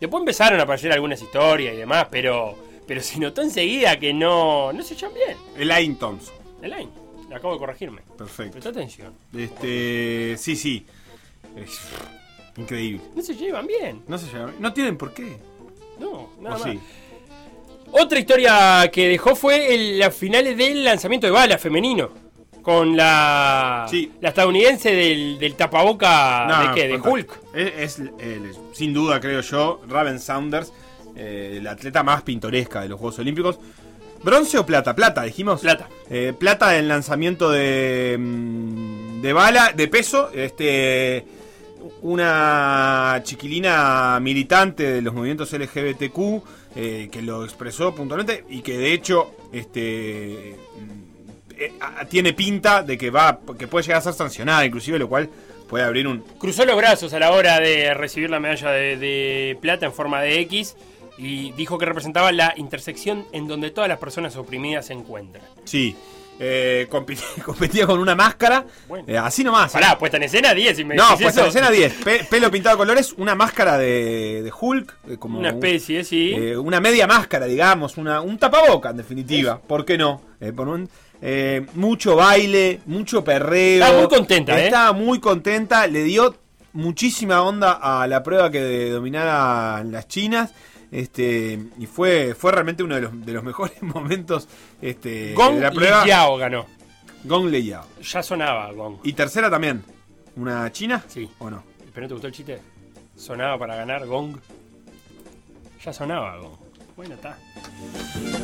Después 0.00 0.20
empezaron 0.20 0.60
a 0.60 0.64
aparecer 0.64 0.92
algunas 0.92 1.22
historias 1.22 1.72
y 1.74 1.78
demás, 1.78 2.08
pero, 2.10 2.54
pero 2.86 3.00
se 3.00 3.18
notó 3.20 3.40
enseguida 3.40 3.98
que 3.98 4.12
no, 4.12 4.72
no 4.74 4.82
se 4.82 4.94
llevan 4.96 5.14
bien. 5.14 5.36
Elaine 5.56 5.94
Thompson. 5.94 6.34
Elaine, 6.60 6.90
acabo 7.34 7.54
de 7.54 7.58
corregirme. 7.60 8.02
Perfecto. 8.18 8.52
Presta 8.52 8.70
atención. 8.70 9.14
Este, 9.34 10.34
sí, 10.38 10.56
sí. 10.56 10.84
Es 11.56 11.80
increíble. 12.56 13.00
No 13.14 13.22
se 13.22 13.34
llevan 13.34 13.66
bien. 13.66 14.02
No 14.08 14.18
se 14.18 14.26
llama. 14.32 14.52
No 14.58 14.72
tienen 14.72 14.96
por 14.96 15.12
qué. 15.14 15.36
No, 15.98 16.30
nada 16.40 16.56
¿O 16.56 16.58
más. 16.58 16.62
sí? 16.70 16.80
Otra 17.92 18.18
historia 18.18 18.90
que 18.92 19.08
dejó 19.08 19.36
fue 19.36 19.74
el- 19.74 19.98
las 19.98 20.14
finales 20.14 20.56
del 20.56 20.84
lanzamiento 20.84 21.26
de 21.26 21.32
bala 21.32 21.58
femenino. 21.58 22.10
Con 22.62 22.96
la, 22.96 23.86
Sí. 23.90 24.10
la 24.22 24.30
estadounidense 24.30 24.90
del, 24.94 25.38
del 25.38 25.54
tapaboca 25.54 26.46
No, 26.46 26.68
de 26.68 26.74
qué, 26.74 26.88
de. 26.88 26.96
Hulk. 26.98 27.40
Es, 27.54 27.72
es, 27.76 27.98
el- 27.98 28.52
sin 28.72 28.94
duda, 28.94 29.20
creo 29.20 29.42
yo, 29.42 29.82
Raven 29.86 30.18
Saunders, 30.18 30.72
eh, 31.14 31.60
la 31.62 31.72
atleta 31.72 32.02
más 32.02 32.22
pintoresca 32.22 32.80
de 32.80 32.88
los 32.88 32.98
Juegos 32.98 33.18
Olímpicos. 33.18 33.58
¿Bronce 34.22 34.56
o 34.56 34.64
plata? 34.64 34.94
Plata, 34.96 35.22
dijimos. 35.24 35.60
Plata. 35.60 35.88
Eh, 36.08 36.32
plata 36.36 36.78
en 36.78 36.88
lanzamiento 36.88 37.50
de, 37.50 38.16
mm, 38.18 39.20
de 39.20 39.32
bala, 39.34 39.72
de 39.76 39.86
peso. 39.88 40.30
Este, 40.32 41.26
una 42.02 43.20
chiquilina 43.22 44.18
militante 44.20 44.92
de 44.92 45.02
los 45.02 45.14
movimientos 45.14 45.52
LGBTQ 45.52 46.18
eh, 46.76 47.08
que 47.10 47.22
lo 47.22 47.44
expresó 47.44 47.94
puntualmente 47.94 48.44
y 48.48 48.62
que 48.62 48.76
de 48.78 48.92
hecho 48.92 49.34
este, 49.52 50.56
mm, 50.80 51.50
eh, 51.58 51.72
tiene 52.08 52.32
pinta 52.32 52.82
de 52.82 52.98
que 52.98 53.10
va 53.10 53.38
que 53.58 53.66
puede 53.68 53.84
llegar 53.84 53.98
a 53.98 54.02
ser 54.02 54.14
sancionada, 54.14 54.64
inclusive, 54.64 54.98
lo 54.98 55.08
cual 55.08 55.28
puede 55.68 55.84
abrir 55.84 56.06
un 56.06 56.20
Cruzó 56.38 56.64
los 56.64 56.76
brazos 56.76 57.12
a 57.14 57.18
la 57.18 57.32
hora 57.32 57.60
de 57.60 57.94
recibir 57.94 58.30
la 58.30 58.40
medalla 58.40 58.70
de, 58.70 58.96
de 58.96 59.58
plata 59.60 59.86
en 59.86 59.92
forma 59.92 60.20
de 60.20 60.40
X. 60.40 60.76
y 61.16 61.52
dijo 61.52 61.78
que 61.78 61.86
representaba 61.86 62.32
la 62.32 62.54
intersección 62.56 63.24
en 63.32 63.46
donde 63.46 63.70
todas 63.70 63.88
las 63.88 63.98
personas 63.98 64.36
oprimidas 64.36 64.86
se 64.86 64.94
encuentran. 64.94 65.44
Sí. 65.64 65.96
Eh, 66.40 66.86
competía, 66.90 67.24
competía 67.44 67.86
con 67.86 67.98
una 68.00 68.14
máscara. 68.14 68.64
Bueno. 68.88 69.04
eh, 69.06 69.16
así 69.16 69.44
nomás. 69.44 69.70
¿eh? 69.74 69.78
Pará, 69.80 69.96
puesta 69.98 70.16
en 70.16 70.24
escena 70.24 70.52
10 70.52 70.78
y 70.80 70.84
me 70.84 70.94
No, 70.96 71.16
puesta 71.18 71.42
en 71.42 71.48
escena 71.48 71.70
10. 71.70 71.92
Pe- 72.04 72.24
pelo 72.28 72.50
pintado 72.50 72.76
de 72.76 72.78
colores, 72.78 73.12
una 73.18 73.34
máscara 73.34 73.78
de, 73.78 74.42
de 74.42 74.52
Hulk. 74.58 74.96
eh, 75.10 75.16
como 75.18 75.38
Una 75.38 75.50
especie, 75.50 76.02
sí. 76.04 76.32
eh, 76.34 76.56
una 76.56 76.80
media 76.80 77.06
máscara, 77.06 77.46
digamos. 77.46 77.96
Una, 77.98 78.20
un 78.20 78.36
tapaboca, 78.38 78.90
en 78.90 78.96
definitiva. 78.96 79.60
¿Por 79.60 79.84
qué 79.84 79.96
no? 79.96 80.22
Eh, 80.40 80.52
por 80.52 80.68
un- 80.68 80.88
eh, 81.22 81.64
mucho 81.74 82.16
baile, 82.16 82.80
mucho 82.86 83.22
perreo. 83.24 83.82
Estaba 83.84 83.98
muy 84.00 84.08
contenta, 84.08 84.60
¿eh? 84.60 84.64
Estaba 84.64 84.92
muy 84.92 85.20
contenta. 85.20 85.86
Le 85.86 86.02
dio 86.02 86.36
muchísima 86.72 87.42
onda 87.42 87.72
a 87.80 88.06
la 88.08 88.22
prueba 88.24 88.50
que 88.50 88.90
dominaran 88.90 89.92
las 89.92 90.08
chinas. 90.08 90.50
Este, 90.94 91.58
y 91.76 91.86
fue, 91.86 92.36
fue 92.38 92.52
realmente 92.52 92.84
uno 92.84 92.94
de 92.94 93.00
los, 93.00 93.26
de 93.26 93.32
los 93.32 93.42
mejores 93.50 93.82
momentos 93.82 94.46
este, 94.80 95.34
Gong 95.34 95.56
de 95.56 95.60
la 95.62 95.72
prueba. 95.72 96.04
Liao 96.04 96.36
ganó. 96.36 96.66
Gong 97.24 97.46
Leyao. 97.48 97.84
Ya 98.00 98.22
sonaba 98.22 98.70
Gong. 98.70 98.98
Y 99.02 99.12
tercera 99.12 99.50
también. 99.50 99.82
¿Una 100.36 100.70
china? 100.70 101.02
Sí. 101.08 101.28
¿O 101.40 101.50
no? 101.50 101.64
¿Pero 101.92 102.04
no 102.04 102.08
te 102.08 102.14
gustó 102.14 102.26
el 102.28 102.32
chiste? 102.32 102.60
Sonaba 103.16 103.58
para 103.58 103.74
ganar 103.74 104.06
Gong. 104.06 104.36
Ya 105.84 105.92
sonaba 105.92 106.36
Gong. 106.36 106.56
Bueno, 106.94 107.14
está. 107.14 107.38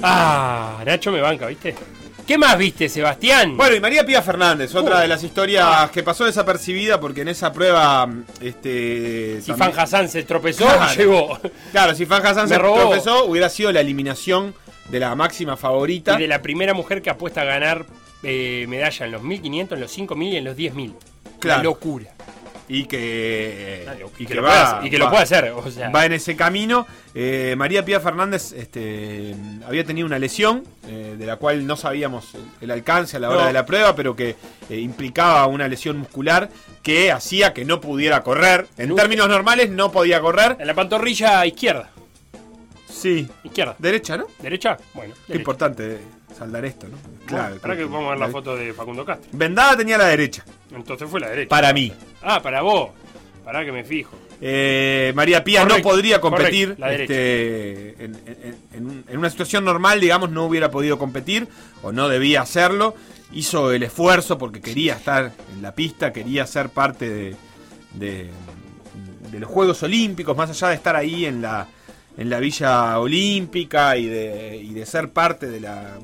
Ah, 0.03 0.83
Nacho 0.85 1.13
me 1.13 1.21
banca, 1.21 1.47
¿viste? 1.47 1.77
¿Qué 2.31 2.39
más 2.39 2.57
viste, 2.57 2.89
Sebastián? 2.89 3.57
Bueno, 3.57 3.75
y 3.75 3.81
María 3.81 4.07
Pía 4.07 4.23
Fernández, 4.23 4.73
otra 4.77 4.99
Uh. 4.99 5.01
de 5.01 5.09
las 5.09 5.25
historias 5.25 5.91
que 5.91 6.05
pasó 6.05 6.27
desapercibida 6.27 7.01
porque 7.01 7.23
en 7.23 7.29
esa 7.29 7.53
prueba. 7.53 8.09
Este, 8.41 9.41
si 9.41 9.49
también- 9.49 9.73
Fan 9.73 9.81
Hassan 9.81 10.09
se 10.09 10.23
tropezó, 10.23 10.65
Claro. 10.65 10.95
llegó. 10.97 11.39
Claro, 11.73 11.93
si 11.97 12.07
Fan 12.07 12.25
Hassan 12.25 12.45
Me 12.45 12.51
se 12.51 12.59
robó. 12.59 12.79
tropezó, 12.79 13.25
hubiera 13.25 13.49
sido 13.49 13.73
la 13.73 13.81
eliminación 13.81 14.55
de 14.91 15.01
la 15.01 15.13
máxima 15.17 15.57
favorita. 15.57 16.15
Y 16.15 16.23
de 16.23 16.29
la 16.29 16.41
primera 16.41 16.73
mujer 16.73 17.03
que 17.03 17.11
apuesta 17.11 17.41
a 17.41 17.45
ganar 17.47 17.85
eh, 18.23 18.65
medalla 18.69 19.07
en 19.07 19.11
los 19.11 19.23
1500, 19.25 19.75
en 19.77 19.81
los 19.81 19.91
5000 19.91 20.33
y 20.33 20.37
en 20.37 20.45
los 20.45 20.55
10000. 20.55 20.95
Claro. 21.41 21.59
La 21.59 21.65
locura. 21.65 22.07
Y 22.73 22.85
que. 22.85 23.85
Y 24.17 24.27
que, 24.27 24.35
lo, 24.37 24.43
puede 24.43 24.55
hacer, 24.55 24.87
y 24.87 24.91
que 24.91 24.99
lo 24.99 25.07
va- 25.07 25.11
puede 25.11 25.23
hacer. 25.25 25.51
O 25.57 25.69
sea, 25.73 25.91
va 25.91 26.07
en 26.07 26.13
ese 26.13 26.37
camino. 26.37 26.87
Eh, 27.17 27.55
María 27.59 27.85
Pía 27.85 27.99
Fernández 27.99 28.53
este, 28.53 29.35
había 29.67 29.85
tenido 29.85 30.07
una 30.07 30.21
lesión 30.21 30.63
eh, 30.87 31.17
de 31.19 31.27
la 31.27 31.35
cual 31.35 31.67
no 31.67 31.77
sabíamos 31.77 32.29
el, 32.61 32.71
alcance 32.71 33.17
a 33.17 33.21
la 33.21 33.29
hora 33.31 33.41
No. 33.41 33.47
de 33.49 33.53
la 33.55 33.67
prueba, 33.67 33.97
pero 33.97 34.15
que 34.15 34.37
eh, 34.69 34.77
implicaba 34.79 35.45
una 35.49 35.67
lesión 35.67 35.99
muscular 35.99 36.49
que 36.81 37.11
hacía 37.11 37.53
que 37.53 37.65
no 37.65 37.81
pudiera 37.81 38.23
correr. 38.23 38.69
En 38.79 38.95
términos 38.95 39.29
normales, 39.29 39.69
no 39.71 39.91
podía 39.91 40.21
correr. 40.21 40.57
en 40.61 40.67
la 40.69 40.75
pantorrilla 40.75 41.45
izquierda. 41.47 41.91
Sí. 42.89 43.29
Izquierda. 43.43 43.75
Derecha, 43.81 44.17
¿no? 44.17 44.27
¿Derecha? 44.41 44.77
Bueno. 44.95 45.15
Qué 45.15 45.33
derecha. 45.33 45.41
importante 45.41 45.99
saldar 46.37 46.65
esto, 46.65 46.87
¿no? 46.89 46.97
Claro, 47.27 47.57
para 47.57 47.77
que 47.77 47.85
vamos 47.85 48.07
a 48.07 48.11
ver 48.11 48.19
la 48.19 48.29
foto 48.29 48.57
de 48.57 48.73
Facundo 48.73 49.05
Castro. 49.05 49.29
Vendada 49.33 49.77
tenía 49.77 49.99
la 49.99 50.07
derecha, 50.07 50.45
Entonces 50.75 51.09
fue 51.09 51.21
la 51.21 51.29
derecha. 51.29 51.49
para 51.49 51.73
mí. 51.73 51.93
Ah, 52.23 52.41
para 52.43 52.63
vos. 52.63 52.91
Para 53.45 53.65
que 53.65 53.73
me 53.73 53.85
fijo. 53.85 54.17
Eh, 54.43 55.13
María 55.15 55.45
Pía 55.45 55.63
Correcto, 55.63 55.83
no 55.89 55.91
podría 55.95 56.21
competir 56.21 56.77
correcto, 56.77 56.81
la 56.87 56.93
este, 56.95 58.05
en, 58.05 59.05
en 59.09 59.19
una 59.19 59.29
situación 59.29 59.65
normal, 59.65 60.01
digamos, 60.01 60.31
no 60.31 60.45
hubiera 60.47 60.71
podido 60.71 60.99
competir 60.99 61.47
o 61.83 61.93
no 61.93 62.09
debía 62.09 62.41
hacerlo. 62.43 62.95
Hizo 63.33 63.71
el 63.73 63.83
esfuerzo 63.83 64.39
porque 64.39 64.61
quería 64.61 64.95
estar 64.95 65.33
en 65.55 65.63
la 65.63 65.75
pista, 65.75 66.13
quería 66.13 66.47
ser 66.47 66.69
parte 66.71 67.09
de, 67.11 67.37
de- 67.95 68.31
de 69.31 69.39
los 69.39 69.49
Juegos 69.49 69.83
Olímpicos, 69.85 70.37
más 70.37 70.51
allá 70.51 70.69
de 70.71 70.75
estar 70.75 70.97
ahí 70.97 71.25
en 71.27 71.41
la, 71.43 71.67
en 72.21 72.29
la 72.29 72.39
Villa 72.39 72.99
Olímpica 72.99 73.97
y 73.97 74.05
de, 74.05 74.61
y 74.63 74.75
de 74.75 74.85
ser 74.85 75.09
parte 75.09 75.47
de, 75.47 75.59
la, 75.59 75.97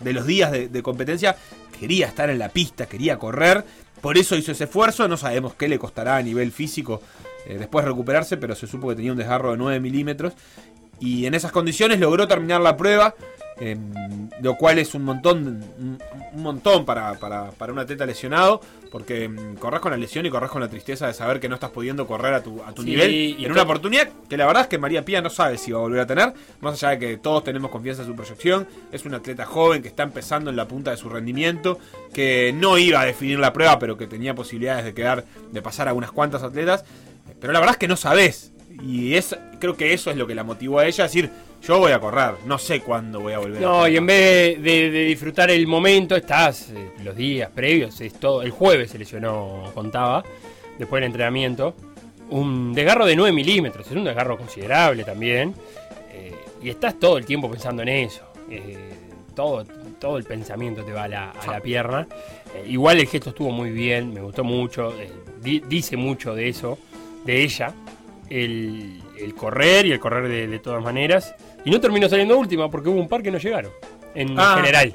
de 0.00 0.12
los 0.14 0.26
días 0.26 0.50
de, 0.50 0.82
competencia, 0.82 1.36
quería 1.78 2.06
estar 2.06 2.30
en 2.30 2.38
la 2.38 2.48
pista, 2.48 2.86
quería 2.86 3.18
correr, 3.18 3.66
por 4.00 4.16
eso 4.16 4.34
hizo 4.34 4.50
ese 4.50 4.64
esfuerzo, 4.64 5.06
no 5.06 5.18
sabemos 5.18 5.52
qué 5.52 5.68
le 5.68 5.78
costará 5.78 6.16
a 6.16 6.22
nivel 6.22 6.52
físico 6.52 7.02
eh, 7.46 7.58
después 7.58 7.84
recuperarse, 7.84 8.38
pero 8.38 8.54
se 8.54 8.66
supo 8.66 8.88
que 8.88 8.96
tenía 8.96 9.12
un 9.12 9.18
desgarro 9.18 9.50
de 9.50 9.58
9 9.58 9.78
milímetros 9.78 10.32
y 11.00 11.26
en 11.26 11.34
esas 11.34 11.52
condiciones 11.52 12.00
logró 12.00 12.26
terminar 12.26 12.62
la 12.62 12.78
prueba, 12.78 13.14
eh, 13.60 13.76
lo 14.40 14.56
cual 14.56 14.78
es 14.78 14.94
un 14.94 15.02
montón, 15.04 15.46
un, 15.78 15.98
un 16.32 16.42
montón 16.42 16.84
para, 16.84 17.14
para, 17.14 17.50
para 17.50 17.72
un 17.72 17.78
atleta 17.78 18.06
lesionado, 18.06 18.60
porque 18.90 19.28
mm, 19.28 19.56
corres 19.56 19.80
con 19.80 19.90
la 19.90 19.96
lesión 19.96 20.24
y 20.26 20.30
corres 20.30 20.50
con 20.50 20.60
la 20.60 20.68
tristeza 20.68 21.06
de 21.06 21.14
saber 21.14 21.40
que 21.40 21.48
no 21.48 21.56
estás 21.56 21.70
pudiendo 21.70 22.06
correr 22.06 22.34
a 22.34 22.42
tu, 22.42 22.62
a 22.62 22.72
tu 22.72 22.82
Sí, 22.82 22.90
nivel 22.90 23.10
y 23.12 23.44
en 23.44 23.52
una 23.52 23.62
oportunidad 23.62 24.08
que 24.28 24.36
la 24.36 24.46
verdad 24.46 24.62
es 24.62 24.68
que 24.68 24.78
María 24.78 25.04
Pía 25.04 25.20
no 25.20 25.30
sabe 25.30 25.58
si 25.58 25.72
va 25.72 25.78
a 25.78 25.82
volver 25.82 26.00
a 26.00 26.06
tener, 26.06 26.32
más 26.60 26.74
allá 26.74 26.90
de 26.90 26.98
que 26.98 27.16
todos 27.16 27.44
tenemos 27.44 27.70
confianza 27.70 28.02
en 28.02 28.08
su 28.08 28.16
proyección, 28.16 28.68
es 28.92 29.04
un 29.04 29.14
atleta 29.14 29.44
joven 29.44 29.82
que 29.82 29.88
está 29.88 30.04
empezando 30.04 30.50
en 30.50 30.56
la 30.56 30.68
punta 30.68 30.90
de 30.90 30.96
su 30.96 31.08
rendimiento, 31.08 31.78
que 32.12 32.52
no 32.54 32.78
iba 32.78 33.00
a 33.00 33.04
definir 33.04 33.38
la 33.38 33.52
prueba, 33.52 33.78
pero 33.78 33.96
que 33.96 34.06
tenía 34.06 34.34
posibilidades 34.34 34.84
de 34.84 34.94
quedar, 34.94 35.24
de 35.50 35.62
pasar 35.62 35.88
a 35.88 35.92
unas 35.94 36.12
cuantas 36.12 36.42
atletas, 36.42 36.84
pero 37.40 37.52
la 37.52 37.60
verdad 37.60 37.74
es 37.74 37.78
que 37.78 37.88
no 37.88 37.96
sabes. 37.96 38.52
Y 38.82 39.14
es, 39.14 39.36
creo 39.58 39.76
que 39.76 39.92
eso 39.92 40.10
es 40.10 40.16
lo 40.16 40.26
que 40.26 40.34
la 40.34 40.44
motivó 40.44 40.78
a 40.78 40.86
ella 40.86 41.04
a 41.04 41.06
decir, 41.08 41.28
yo 41.62 41.78
voy 41.78 41.90
a 41.92 41.98
correr, 41.98 42.34
no 42.46 42.58
sé 42.58 42.80
cuándo 42.80 43.20
voy 43.20 43.32
a 43.32 43.38
volver. 43.38 43.60
No, 43.60 43.78
correr". 43.80 43.92
y 43.92 43.96
en 43.96 44.06
vez 44.06 44.62
de, 44.62 44.70
de- 44.70 44.90
de 44.90 45.04
disfrutar 45.06 45.50
el 45.50 45.66
momento, 45.66 46.14
estás 46.14 46.70
eh, 46.70 46.90
los 47.02 47.16
días 47.16 47.50
previos, 47.54 48.00
es 48.00 48.14
todo. 48.14 48.42
El 48.42 48.50
jueves 48.52 48.90
se 48.90 48.98
lesionó, 48.98 49.70
contaba, 49.74 50.22
después 50.78 51.00
del 51.00 51.06
entrenamiento. 51.08 51.74
Un 52.30 52.72
desgarro 52.74 53.06
de 53.06 53.16
9 53.16 53.32
milímetros, 53.32 53.86
es 53.86 53.92
un 53.96 54.04
desgarro 54.04 54.36
considerable 54.36 55.02
también. 55.04 55.54
eh, 56.12 56.34
y 56.62 56.68
estás 56.70 56.98
todo 57.00 57.18
el 57.18 57.24
tiempo 57.24 57.50
pensando 57.50 57.82
en 57.82 57.88
eso. 57.88 58.22
eh, 58.50 58.76
todo, 59.34 59.64
todo 60.00 60.18
el 60.18 60.24
pensamiento 60.24 60.82
te 60.84 60.92
va 60.92 61.04
a 61.04 61.08
la, 61.08 61.30
a 61.30 61.46
la 61.50 61.60
pierna. 61.60 62.06
Igual 62.66 62.98
el 62.98 63.06
gesto 63.06 63.30
estuvo 63.30 63.50
muy 63.50 63.70
bien, 63.70 64.12
me 64.12 64.20
gustó 64.20 64.42
mucho. 64.44 64.92
di- 65.42 65.62
dice 65.68 65.96
mucho 65.96 66.34
de 66.34 66.48
eso, 66.48 66.78
de 67.24 67.42
ella. 67.42 67.72
El, 68.30 69.00
el 69.18 69.34
correr 69.34 69.86
y 69.86 69.92
el 69.92 70.00
correr 70.00 70.28
de, 70.28 70.46
de 70.48 70.58
todas 70.58 70.82
maneras. 70.82 71.34
Y 71.64 71.70
no 71.70 71.80
terminó 71.80 72.08
saliendo 72.08 72.36
última 72.38 72.70
porque 72.70 72.88
hubo 72.88 73.00
un 73.00 73.08
par 73.08 73.22
que 73.22 73.30
no 73.30 73.38
llegaron. 73.38 73.72
En 74.14 74.38
Ah. 74.38 74.54
general. 74.56 74.94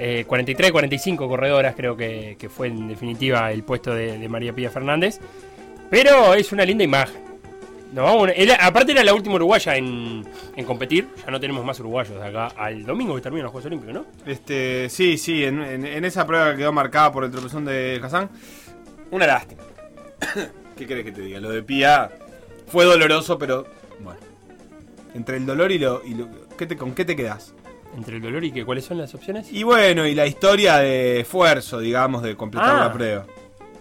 Eh, 0.00 0.24
43, 0.28 0.70
45 0.70 1.28
corredoras 1.28 1.74
creo 1.74 1.96
que, 1.96 2.36
que 2.38 2.48
fue 2.48 2.68
en 2.68 2.86
definitiva 2.88 3.50
el 3.50 3.64
puesto 3.64 3.92
de, 3.94 4.16
de 4.18 4.28
María 4.28 4.52
Pía 4.52 4.70
Fernández. 4.70 5.18
Pero 5.90 6.34
es 6.34 6.52
una 6.52 6.64
linda 6.64 6.84
imagen. 6.84 7.26
Vamos- 7.92 8.30
era- 8.36 8.56
aparte 8.66 8.92
era 8.92 9.02
la 9.02 9.14
última 9.14 9.36
uruguaya 9.36 9.74
en, 9.76 10.22
en 10.54 10.64
competir. 10.66 11.08
Ya 11.24 11.30
no 11.30 11.40
tenemos 11.40 11.64
más 11.64 11.80
uruguayos 11.80 12.20
de 12.20 12.26
acá 12.26 12.48
al 12.56 12.84
domingo 12.84 13.14
que 13.14 13.22
terminan 13.22 13.44
los 13.44 13.52
Juegos 13.52 13.66
Olímpicos, 13.66 13.94
¿no? 13.94 14.04
Este, 14.30 14.88
sí, 14.90 15.16
sí, 15.16 15.42
en, 15.44 15.62
en- 15.62 15.86
en 15.86 16.04
esa 16.04 16.26
prueba 16.26 16.50
que 16.52 16.58
quedó 16.58 16.72
marcada 16.72 17.10
por 17.10 17.24
el 17.24 17.30
tropezón 17.30 17.64
de 17.64 17.98
Hassan, 18.02 18.28
una 19.10 19.26
lástima. 19.26 19.62
¿Qué 20.76 20.86
querés 20.86 21.04
que 21.06 21.12
te 21.12 21.22
diga? 21.22 21.40
Lo 21.40 21.50
de 21.50 21.62
Pía 21.62 22.10
fue 22.70 22.84
doloroso, 22.84 23.38
pero 23.38 23.66
bueno. 24.00 24.20
Entre 25.14 25.36
el 25.36 25.46
dolor 25.46 25.72
y 25.72 25.78
lo. 25.78 26.02
Y 26.04 26.14
lo 26.14 26.28
¿qué 26.56 26.66
te, 26.66 26.76
¿Con 26.76 26.94
qué 26.94 27.04
te 27.04 27.16
quedás? 27.16 27.54
Entre 27.96 28.16
el 28.16 28.22
dolor 28.22 28.44
y 28.44 28.52
que 28.52 28.64
cuáles 28.64 28.84
son 28.84 28.98
las 28.98 29.14
opciones. 29.14 29.50
Y 29.52 29.62
bueno, 29.62 30.06
y 30.06 30.14
la 30.14 30.26
historia 30.26 30.76
de 30.78 31.20
esfuerzo, 31.20 31.80
digamos, 31.80 32.22
de 32.22 32.36
completar 32.36 32.76
Ah. 32.76 32.80
la 32.84 32.92
prueba. 32.92 33.26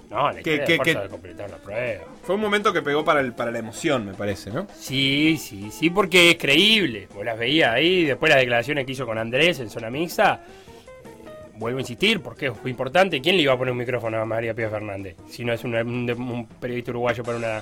No, 0.10 0.28
la 0.32 0.36
¿Qué- 0.36 0.40
historia 0.40 0.66
qué- 0.66 0.72
de 0.74 0.80
qué- 0.80 0.96
de 1.02 1.10
completar 1.10 1.50
la 1.50 1.58
prueba. 1.58 2.04
Fue 2.24 2.36
un 2.36 2.42
momento 2.42 2.72
que 2.72 2.82
pegó 2.82 3.04
para, 3.04 3.20
el, 3.20 3.34
para 3.34 3.52
la 3.52 3.60
emoción, 3.60 4.06
me 4.06 4.14
parece, 4.14 4.52
¿no? 4.52 4.66
Sí, 4.74 5.38
sí, 5.38 5.70
sí, 5.70 5.90
porque 5.90 6.32
es 6.32 6.38
creíble. 6.38 7.08
Vos 7.14 7.26
las 7.26 7.38
veías 7.38 7.74
ahí, 7.74 8.06
después 8.06 8.30
las 8.30 8.40
declaraciones 8.40 8.86
que 8.86 8.94
hizo 8.94 9.06
con 9.06 9.18
Andrés 9.18 9.60
en 9.60 9.70
zona 9.70 9.90
mixta. 9.90 10.42
eh, 11.04 11.10
vuelvo 11.56 11.78
a 11.80 11.82
insistir, 11.82 12.22
porque 12.22 12.52
fue 12.54 12.70
importante. 12.72 13.20
¿Quién 13.20 13.36
le 13.36 13.42
iba 13.44 13.52
a 13.54 13.58
poner 13.58 13.74
un 13.74 13.78
micrófono 13.80 14.18
a 14.22 14.26
María 14.26 14.54
Pía 14.54 14.70
Fernández? 14.70 15.18
Si 15.30 15.44
no 15.44 15.52
es 15.52 15.64
un, 15.66 15.76
un- 15.76 16.10
un 16.10 16.46
periodista 16.48 16.92
uruguayo 16.92 17.24
para 17.26 17.38
una 17.38 17.62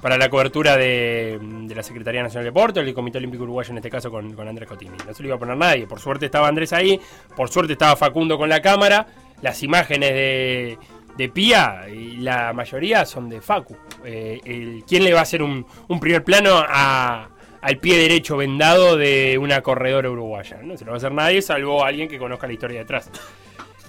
para 0.00 0.16
la 0.16 0.28
cobertura 0.28 0.76
de, 0.76 1.38
de 1.40 1.74
la 1.74 1.82
Secretaría 1.82 2.22
Nacional 2.22 2.44
de 2.44 2.50
Deportes, 2.50 2.86
el 2.86 2.94
Comité 2.94 3.18
Olímpico 3.18 3.44
Uruguayo 3.44 3.70
en 3.70 3.78
este 3.78 3.90
caso 3.90 4.10
con, 4.10 4.38
Andrés 4.48 4.68
Cotini. 4.68 4.96
No 5.06 5.12
se 5.14 5.22
lo 5.22 5.28
iba 5.28 5.36
a 5.36 5.38
poner 5.38 5.56
nadie. 5.56 5.86
Por 5.86 6.00
suerte 6.00 6.26
estaba 6.26 6.48
Andrés 6.48 6.72
ahí, 6.72 6.98
por 7.36 7.48
suerte 7.50 7.74
estaba 7.74 7.96
Facundo 7.96 8.38
con 8.38 8.48
la 8.48 8.60
cámara. 8.60 9.06
Las 9.42 9.62
imágenes 9.62 10.10
de, 10.10 10.78
de 11.16 11.28
Pía, 11.28 11.86
y 11.88 12.16
la 12.18 12.52
mayoría 12.52 13.04
son 13.04 13.28
de 13.28 13.40
Facu. 13.40 13.76
Eh, 14.04 14.82
¿Quién 14.86 15.04
le 15.04 15.12
va 15.12 15.20
a 15.20 15.22
hacer 15.22 15.42
un, 15.42 15.66
un 15.88 16.00
primer 16.00 16.24
plano 16.24 16.52
a, 16.56 17.28
al 17.60 17.76
pie 17.78 17.96
derecho 17.96 18.36
vendado 18.36 18.96
de 18.96 19.38
una 19.38 19.62
corredora 19.62 20.10
uruguaya? 20.10 20.60
No 20.62 20.76
se 20.76 20.84
lo 20.84 20.90
va 20.90 20.96
a 20.96 20.98
hacer 20.98 21.12
nadie, 21.12 21.40
salvo 21.40 21.84
alguien 21.84 22.08
que 22.08 22.18
conozca 22.18 22.46
la 22.46 22.52
historia 22.52 22.80
detrás. 22.80 23.10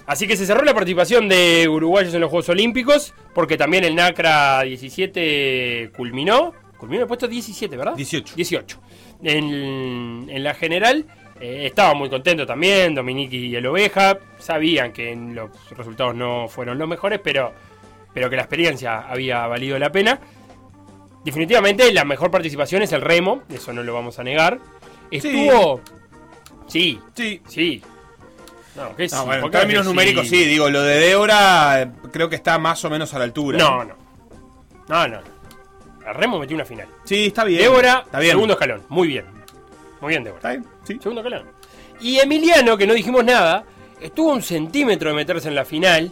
Así 0.06 0.26
que 0.26 0.36
se 0.36 0.46
cerró 0.46 0.64
la 0.64 0.74
participación 0.74 1.28
de 1.28 1.68
uruguayos 1.68 2.12
en 2.14 2.20
los 2.20 2.30
Juegos 2.30 2.48
Olímpicos, 2.48 3.14
porque 3.34 3.56
también 3.56 3.84
el 3.84 3.94
NACRA 3.94 4.62
17 4.62 5.90
culminó. 5.96 6.52
Culminó 6.76 7.02
el 7.02 7.06
puesto 7.08 7.28
17, 7.28 7.76
¿verdad? 7.76 7.94
18. 7.94 8.34
18. 8.34 8.80
En, 9.22 10.26
en 10.28 10.42
la 10.42 10.52
general 10.54 11.04
eh, 11.40 11.66
estaba 11.66 11.94
muy 11.94 12.10
contento 12.10 12.44
también, 12.44 12.94
Dominique 12.94 13.36
y 13.36 13.54
el 13.54 13.64
Oveja. 13.66 14.18
Sabían 14.38 14.92
que 14.92 15.14
los 15.14 15.50
resultados 15.76 16.14
no 16.16 16.48
fueron 16.48 16.76
los 16.78 16.88
mejores, 16.88 17.20
pero, 17.22 17.52
pero 18.12 18.28
que 18.28 18.34
la 18.36 18.42
experiencia 18.42 19.00
había 19.08 19.46
valido 19.46 19.78
la 19.78 19.92
pena. 19.92 20.18
definitivamente 21.24 21.92
la 21.92 22.04
mejor 22.04 22.32
participación 22.32 22.82
es 22.82 22.90
el 22.92 23.00
remo, 23.00 23.42
eso 23.48 23.72
no 23.72 23.84
lo 23.84 23.94
vamos 23.94 24.18
a 24.18 24.24
negar. 24.24 24.58
Estuvo. 25.10 25.80
Sí, 26.66 26.98
Sí. 27.14 27.40
sí. 27.46 27.82
No, 28.74 28.96
¿qué 28.96 29.08
sí? 29.08 29.14
No, 29.14 29.26
bueno, 29.26 29.34
en 29.36 29.40
¿Por 29.42 29.50
qué 29.50 29.58
términos 29.58 29.86
numéricos 29.86 30.28
sí, 30.28 30.44
digo, 30.44 30.70
lo 30.70 30.82
de 30.82 30.98
Débora 30.98 31.82
eh, 31.82 31.90
creo 32.10 32.28
que 32.28 32.36
está 32.36 32.58
más 32.58 32.84
o 32.84 32.90
menos 32.90 33.12
a 33.14 33.18
la 33.18 33.24
altura. 33.24 33.58
No, 33.58 33.84
no. 33.84 33.94
No, 34.88 35.08
no. 35.08 35.20
Remo 36.14 36.38
metió 36.38 36.56
una 36.56 36.64
final. 36.64 36.88
Sí, 37.04 37.26
está 37.26 37.44
bien. 37.44 37.60
Débora, 37.60 38.02
está 38.04 38.18
bien. 38.18 38.32
segundo 38.32 38.54
escalón. 38.54 38.82
Muy 38.88 39.08
bien. 39.08 39.24
Muy 40.00 40.10
bien, 40.10 40.24
Débora. 40.24 40.38
Está 40.38 40.50
bien, 40.50 40.66
sí. 40.84 40.98
Segundo 41.00 41.20
escalón. 41.20 41.48
Y 42.00 42.18
Emiliano, 42.18 42.76
que 42.76 42.86
no 42.86 42.94
dijimos 42.94 43.24
nada, 43.24 43.64
estuvo 44.00 44.32
un 44.32 44.42
centímetro 44.42 45.10
de 45.10 45.16
meterse 45.16 45.48
en 45.48 45.54
la 45.54 45.64
final. 45.64 46.10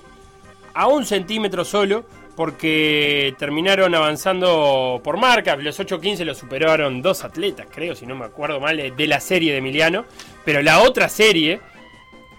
A 0.75 0.87
un 0.87 1.05
centímetro 1.05 1.64
solo. 1.64 2.05
Porque 2.37 3.35
terminaron 3.38 3.95
avanzando 3.95 5.00
por 5.05 5.19
marca. 5.19 5.57
Los 5.57 5.79
8.15 5.79 6.25
lo 6.25 6.35
superaron 6.35 7.02
dos 7.02 7.23
atletas, 7.23 7.67
creo, 7.71 7.95
si 7.95 8.07
no 8.07 8.14
me 8.14 8.25
acuerdo 8.25 8.61
mal, 8.61 8.81
eh, 8.81 8.93
de 8.97 9.07
la 9.07 9.21
serie 9.21 9.52
de 9.52 9.59
Emiliano. 9.59 10.07
Pero 10.43 10.62
la 10.62 10.81
otra 10.81 11.11
serie 11.11 11.61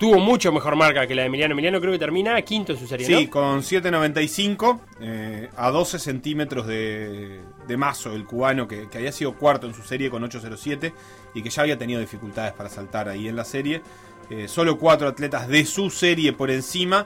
tuvo 0.01 0.17
mucho 0.17 0.51
mejor 0.51 0.75
marca 0.75 1.05
que 1.05 1.13
la 1.13 1.21
de 1.21 1.27
Emiliano. 1.27 1.51
Emiliano 1.53 1.79
creo 1.79 1.93
que 1.93 1.99
termina 1.99 2.41
quinto 2.41 2.71
en 2.73 2.79
su 2.79 2.87
serie, 2.87 3.05
Sí, 3.05 3.25
¿no? 3.25 3.29
con 3.29 3.59
7.95 3.61 4.79
eh, 4.99 5.49
a 5.55 5.69
12 5.69 5.99
centímetros 5.99 6.65
de, 6.65 7.39
de 7.67 7.77
Mazo, 7.77 8.11
el 8.15 8.25
cubano 8.25 8.67
que, 8.67 8.89
que 8.89 8.97
había 8.97 9.11
sido 9.11 9.33
cuarto 9.35 9.67
en 9.67 9.75
su 9.75 9.83
serie 9.83 10.09
con 10.09 10.23
8.07 10.23 10.91
y 11.35 11.43
que 11.43 11.51
ya 11.51 11.61
había 11.61 11.77
tenido 11.77 11.99
dificultades 11.99 12.51
para 12.53 12.67
saltar 12.67 13.07
ahí 13.09 13.27
en 13.27 13.35
la 13.35 13.45
serie. 13.45 13.83
Eh, 14.31 14.47
solo 14.47 14.79
cuatro 14.79 15.07
atletas 15.07 15.47
de 15.47 15.63
su 15.65 15.91
serie 15.91 16.33
por 16.33 16.49
encima 16.49 17.05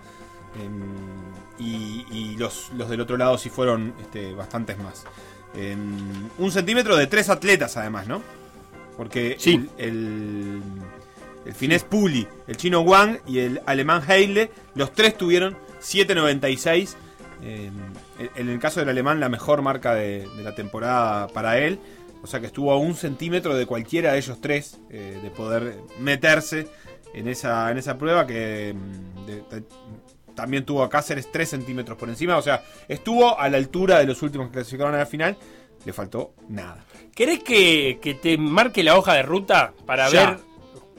em, 0.63 0.83
y, 1.59 2.05
y 2.09 2.37
los, 2.37 2.71
los 2.77 2.89
del 2.89 3.01
otro 3.01 3.17
lado 3.17 3.37
sí 3.37 3.49
fueron 3.49 3.93
este, 3.99 4.33
bastantes 4.33 4.77
más. 4.77 5.03
Em, 5.53 6.29
un 6.37 6.49
centímetro 6.51 6.95
de 6.95 7.07
tres 7.07 7.29
atletas 7.29 7.75
además, 7.75 8.07
¿no? 8.07 8.21
Porque 8.95 9.35
Sí. 9.37 9.67
el, 9.77 9.85
el, 9.89 10.61
el 11.45 11.53
finés 11.53 11.83
Puli, 11.83 12.27
el 12.47 12.57
chino 12.57 12.81
Wang 12.81 13.19
y 13.27 13.39
el 13.39 13.61
alemán 13.65 14.01
Heile, 14.07 14.49
los 14.75 14.91
tres 14.93 15.17
tuvieron 15.17 15.55
7.96. 15.81 16.95
eh, 17.43 17.69
en 18.35 18.49
el 18.49 18.59
caso 18.59 18.79
del 18.79 18.89
alemán, 18.89 19.19
la 19.19 19.29
mejor 19.29 19.61
marca 19.61 19.93
de, 19.93 20.27
de 20.35 20.43
la 20.43 20.55
temporada 20.55 21.27
para 21.27 21.57
él. 21.59 21.79
O 22.23 22.27
sea 22.27 22.39
que 22.39 22.47
estuvo 22.47 22.71
a 22.71 22.77
un 22.77 22.95
centímetro 22.95 23.53
de 23.55 23.65
cualquiera 23.67 24.13
de 24.13 24.17
ellos 24.17 24.39
tres 24.41 24.79
eh, 24.89 25.19
de 25.21 25.29
poder 25.29 25.77
meterse 25.99 26.67
en 27.13 27.27
esa, 27.27 27.69
en 27.71 27.77
esa 27.77 27.97
prueba 27.97 28.25
que 28.25 28.73
mm, 28.73 29.25
de- 29.27 29.43
de- 29.59 29.63
también 30.33 30.65
tuvo 30.65 30.83
a 30.83 30.89
Cáceres 30.89 31.31
3 31.31 31.47
centímetros 31.49 31.97
por 31.97 32.09
encima. 32.09 32.35
O 32.37 32.41
sea, 32.41 32.63
estuvo 32.89 33.39
a 33.39 33.47
la 33.47 33.57
altura 33.57 33.99
de 33.99 34.05
los 34.05 34.21
últimos 34.21 34.47
que 34.47 34.53
clasificaron 34.53 34.93
a 34.95 34.97
la 34.97 35.05
final. 35.05 35.37
Le 35.85 35.93
faltó 35.93 36.33
nada. 36.49 36.83
¿Querés 37.13 37.39
que, 37.43 37.99
que 38.01 38.15
te 38.15 38.37
marque 38.37 38.83
la 38.83 38.97
hoja 38.97 39.13
de 39.13 39.21
ruta 39.21 39.73
para 39.85 40.09
Ya. 40.09 40.31
ver 40.31 40.39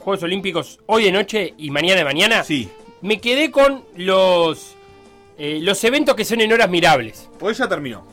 Juegos 0.06 0.22
Olímpicos 0.22 0.78
hoy 0.86 1.02
de 1.02 1.10
noche 1.10 1.52
y 1.58 1.68
mañana 1.72 1.96
de 1.98 2.04
mañana? 2.04 2.44
Sí, 2.44 2.68
Me 3.00 3.20
quedé 3.20 3.50
con 3.50 3.82
los, 3.96 4.76
eh, 5.36 5.58
los 5.60 5.82
eventos 5.82 6.14
que 6.14 6.24
son 6.24 6.40
en 6.40 6.52
horas 6.52 6.70
mirables. 6.70 7.28
pues 7.40 7.58
ya 7.58 7.68
terminó. 7.68 8.06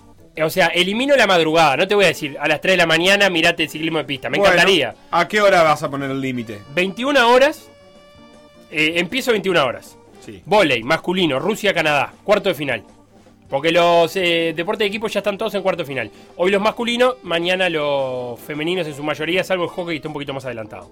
O 0.43 0.49
sea, 0.49 0.69
elimino 0.69 1.15
la 1.15 1.27
madrugada. 1.27 1.77
No 1.77 1.87
te 1.87 1.93
voy 1.93 2.05
a 2.05 2.07
decir 2.07 2.35
a 2.39 2.47
las 2.47 2.61
3 2.61 2.73
de 2.73 2.77
la 2.77 2.87
mañana 2.87 3.29
mirate 3.29 3.61
el 3.61 3.69
ciclismo 3.69 3.99
de 3.99 4.05
pista. 4.05 4.27
Me 4.31 4.39
Bueno, 4.39 4.53
encantaría. 4.55 4.95
¿A 5.11 5.27
qué 5.27 5.39
hora 5.39 5.61
vas 5.61 5.83
a 5.83 5.91
poner 5.91 6.09
el 6.09 6.19
límite? 6.19 6.61
21 6.73 7.29
horas. 7.29 7.69
eh, 8.71 8.93
empiezo 8.95 9.29
21 9.29 9.63
horas. 9.63 9.95
Sí. 10.25 10.41
Voley, 10.47 10.81
masculino, 10.81 11.37
Rusia-Canadá, 11.37 12.11
cuarto 12.23 12.49
de 12.49 12.55
final. 12.55 12.83
Porque 13.47 13.71
los 13.71 14.15
eh, 14.15 14.53
deportes 14.55 14.79
de 14.79 14.85
equipo 14.87 15.07
ya 15.09 15.19
están 15.19 15.37
todos 15.37 15.53
en 15.53 15.61
cuarto 15.61 15.83
de 15.83 15.87
final. 15.87 16.09
Hoy 16.37 16.49
los 16.49 16.59
masculinos, 16.59 17.17
mañana 17.21 17.69
los 17.69 18.39
femeninos 18.39 18.87
en 18.87 18.95
su 18.95 19.03
mayoría, 19.03 19.43
salvo 19.43 19.65
el 19.65 19.69
hockey, 19.69 19.97
está 19.97 20.07
un 20.07 20.13
poquito 20.15 20.33
más 20.33 20.43
adelantado. 20.45 20.89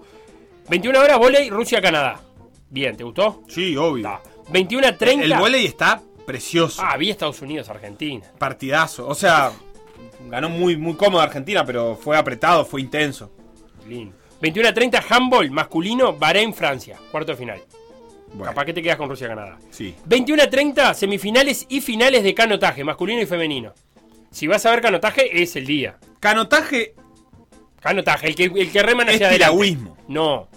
21 0.72 1.00
horas, 1.02 1.18
voley, 1.20 1.50
Rusia-Canadá. 1.50 2.22
Bien, 2.70 2.96
¿te 2.96 3.04
gustó? 3.04 3.44
Sí, 3.50 3.76
obvio. 3.76 4.08
Está. 4.08 4.22
21 4.52 4.88
a 4.88 4.98
30. 4.98 5.26
El 5.26 5.34
volei 5.34 5.66
está 5.66 6.02
precioso. 6.26 6.82
Ah, 6.82 6.96
vi 6.96 7.10
Estados 7.10 7.42
Unidos, 7.42 7.68
Argentina. 7.68 8.26
Partidazo. 8.38 9.06
O 9.06 9.14
sea, 9.14 9.52
ganó 10.30 10.48
muy, 10.48 10.78
muy 10.78 10.94
cómodo 10.96 11.22
Argentina, 11.22 11.66
pero 11.66 11.98
fue 11.98 12.16
apretado, 12.16 12.64
fue 12.64 12.80
intenso. 12.80 13.34
Lindo. 13.86 14.16
21 14.42 14.70
a 14.70 14.74
30, 14.74 15.04
handball, 15.10 15.52
masculino, 15.52 16.14
Bahrein, 16.14 16.54
Francia, 16.54 16.98
cuarto 17.12 17.34
de 17.34 17.38
final. 17.38 17.62
Bueno, 18.28 18.46
Capaz 18.46 18.64
que 18.64 18.74
te 18.74 18.82
quedas 18.82 18.96
con 18.96 19.10
Rusia-Canadá. 19.10 19.58
sí. 19.72 19.94
21 20.06 20.44
a 20.44 20.50
30, 20.50 20.94
semifinales 20.94 21.66
y 21.68 21.82
finales 21.82 22.24
de 22.24 22.34
canotaje, 22.34 22.86
masculino 22.86 23.22
y 23.22 23.26
femenino. 23.26 23.74
Si 24.32 24.48
vas 24.48 24.66
a 24.66 24.72
ver 24.72 24.80
canotaje, 24.82 25.42
es 25.44 25.54
el 25.58 25.66
día. 25.66 25.98
Canotaje 26.22 26.94
Canotaje, 27.82 28.28
el 28.28 28.36
que, 28.36 28.44
el 28.46 28.72
que 28.72 28.84
reman 28.84 29.10
es 29.10 29.16
hacia 29.16 29.28
adelante. 29.28 29.52
piragüismo. 29.58 29.98
No. 30.08 30.48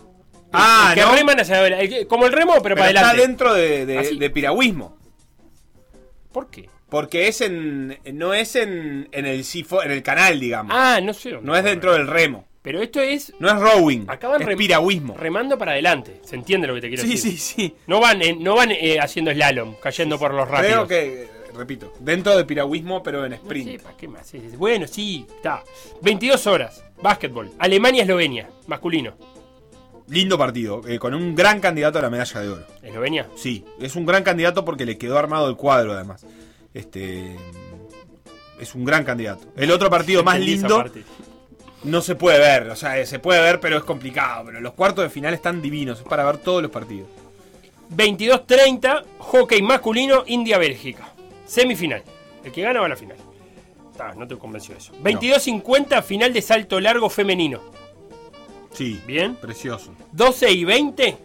Ah, 0.56 0.92
que 0.94 1.00
¿no? 1.02 1.12
reman 1.14 1.40
hacia 1.40 1.66
el 1.66 2.06
Como 2.06 2.26
el 2.26 2.32
remo, 2.32 2.52
pero, 2.54 2.62
Pero 2.62 2.76
para 2.76 2.88
está 2.88 3.00
adelante. 3.10 3.26
dentro 3.26 3.54
de, 3.54 3.86
de- 3.86 3.98
Así. 3.98 4.18
de 4.18 4.30
piragüismo. 4.30 4.96
¿Por 6.32 6.50
qué? 6.50 6.68
Porque 6.88 7.28
es 7.28 7.40
en. 7.40 7.98
No 8.12 8.34
es 8.34 8.56
en, 8.56 9.08
en 9.12 9.26
el 9.26 9.44
sifo, 9.44 9.82
en 9.82 9.90
el 9.90 10.02
canal, 10.02 10.38
digamos. 10.38 10.72
Ah, 10.76 11.00
no 11.02 11.12
sé 11.12 11.30
dónde. 11.30 11.46
no 11.46 11.56
es 11.56 11.64
dentro 11.64 11.92
del 11.92 12.06
remo. 12.06 12.46
Pero 12.62 12.80
esto 12.80 13.00
es 13.00 13.32
No 13.40 13.48
es 13.48 13.56
rowing. 13.56 14.06
Acaban 14.08 14.40
es 14.40 14.48
rem- 14.48 14.56
piragüismo. 14.56 15.14
remando 15.18 15.58
para 15.58 15.72
adelante. 15.72 16.20
¿Se 16.24 16.34
entiende 16.34 16.66
lo 16.66 16.74
que 16.74 16.80
te 16.80 16.88
quiero 16.88 17.02
Sí, 17.02 17.10
decir? 17.10 17.32
sí, 17.32 17.38
sí. 17.38 17.74
No 17.86 18.00
van, 18.00 18.22
eh, 18.22 18.34
no 18.38 18.54
van 18.56 18.70
eh, 18.70 18.98
haciendo 19.00 19.30
slalom, 19.32 19.74
cayendo 19.82 20.18
por 20.18 20.32
los 20.32 20.48
rápidos. 20.48 20.86
Creo 20.86 20.88
que, 20.88 21.28
repito, 21.54 21.92
dentro 22.00 22.34
de 22.36 22.44
piragüismo, 22.46 23.02
pero 23.02 23.26
en 23.26 23.34
sprint. 23.34 23.70
sé, 23.72 23.78
¿para 23.80 23.96
qué 23.98 24.08
más? 24.08 24.32
Bueno, 24.56 24.86
sí, 24.86 25.26
está. 25.36 25.62
22 26.00 26.46
horas. 26.46 26.82
Básquetbol. 27.02 27.50
Alemania-Eslovenia. 27.58 28.48
Masculino. 28.66 29.14
Lindo 30.08 30.36
partido, 30.36 30.82
eh, 30.86 30.98
con 30.98 31.14
un 31.14 31.34
gran 31.34 31.60
candidato 31.60 31.98
a 31.98 32.02
la 32.02 32.10
medalla 32.10 32.40
de 32.40 32.48
oro. 32.48 32.66
Eslovenia. 32.82 33.26
Sí, 33.36 33.64
es 33.80 33.96
un 33.96 34.04
gran 34.04 34.22
candidato 34.22 34.64
porque 34.64 34.84
le 34.84 34.98
quedó 34.98 35.18
armado 35.18 35.48
el 35.48 35.56
cuadro 35.56 35.92
además. 35.92 36.26
Este 36.74 37.36
es 38.60 38.74
un 38.74 38.84
gran 38.84 39.04
candidato. 39.04 39.46
El 39.56 39.70
otro 39.70 39.88
partido 39.88 40.22
más 40.22 40.38
lindo 40.38 40.84
no 41.84 42.00
se 42.00 42.14
puede 42.14 42.38
ver, 42.38 42.70
o 42.70 42.76
sea, 42.76 42.98
eh, 42.98 43.06
se 43.06 43.18
puede 43.18 43.40
ver 43.40 43.60
pero 43.60 43.76
es 43.76 43.84
complicado, 43.84 44.44
pero 44.46 44.60
los 44.60 44.72
cuartos 44.72 45.04
de 45.04 45.10
final 45.10 45.34
están 45.34 45.62
divinos, 45.62 46.00
es 46.00 46.04
para 46.04 46.24
ver 46.24 46.38
todos 46.38 46.62
los 46.62 46.70
partidos. 46.70 47.08
22-30, 47.94 49.04
hockey 49.18 49.62
masculino, 49.62 50.24
India-Bélgica. 50.26 51.12
Semifinal. 51.46 52.02
El 52.42 52.52
que 52.52 52.62
gana 52.62 52.80
va 52.80 52.86
a 52.86 52.90
la 52.90 52.96
final. 52.96 53.16
Ah, 53.98 54.12
no 54.16 54.26
te 54.26 54.36
convenció 54.36 54.76
eso. 54.76 54.92
22-50, 55.02 56.02
final 56.02 56.32
de 56.32 56.42
salto 56.42 56.80
largo 56.80 57.08
femenino. 57.08 57.60
Sí, 58.74 59.00
Bien. 59.06 59.36
precioso. 59.36 59.92
12 60.12 60.50
y 60.52 60.64
20, 60.64 61.16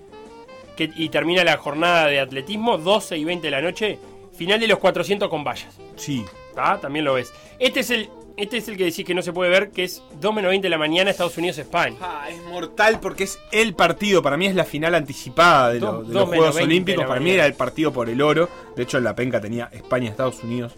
que, 0.77 0.89
y 0.95 1.09
termina 1.09 1.43
la 1.43 1.57
jornada 1.57 2.07
de 2.07 2.19
atletismo, 2.21 2.77
12 2.77 3.17
y 3.17 3.25
20 3.25 3.47
de 3.47 3.51
la 3.51 3.61
noche, 3.61 3.99
final 4.37 4.59
de 4.59 4.67
los 4.67 4.79
400 4.79 5.27
con 5.29 5.43
vallas. 5.43 5.75
Sí, 5.97 6.23
Ah, 6.55 6.77
También 6.81 7.05
lo 7.05 7.13
ves. 7.13 7.31
Este 7.59 7.81
es 7.81 7.89
el 7.89 8.09
este 8.35 8.55
es 8.57 8.69
el 8.69 8.77
que 8.77 8.85
decís 8.85 9.03
que 9.05 9.13
no 9.13 9.21
se 9.21 9.33
puede 9.33 9.49
ver, 9.49 9.69
que 9.71 9.83
es 9.83 10.01
2 10.21 10.33
menos 10.33 10.49
20 10.49 10.65
de 10.65 10.69
la 10.69 10.77
mañana, 10.77 11.09
Estados 11.11 11.37
Unidos-España. 11.37 11.97
Ah, 11.99 12.27
es 12.29 12.41
mortal 12.43 12.99
porque 13.01 13.25
es 13.25 13.37
el 13.51 13.73
partido. 13.73 14.21
Para 14.21 14.37
mí 14.37 14.45
es 14.45 14.55
la 14.55 14.63
final 14.63 14.95
anticipada 14.95 15.73
de, 15.73 15.81
lo- 15.81 16.03
los 16.03 16.23
Juegos 16.29 16.55
20 16.55 16.59
de 16.59 16.63
Olímpicos. 16.63 17.05
Para 17.05 17.19
mí 17.19 17.31
era 17.31 17.45
el 17.45 17.53
partido 17.53 17.91
por 17.91 18.09
el 18.09 18.21
oro. 18.21 18.47
De 18.77 18.83
hecho, 18.83 18.97
en 18.97 19.03
la 19.03 19.13
penca 19.13 19.41
tenía 19.41 19.69
España-Estados 19.73 20.41
Unidos. 20.43 20.73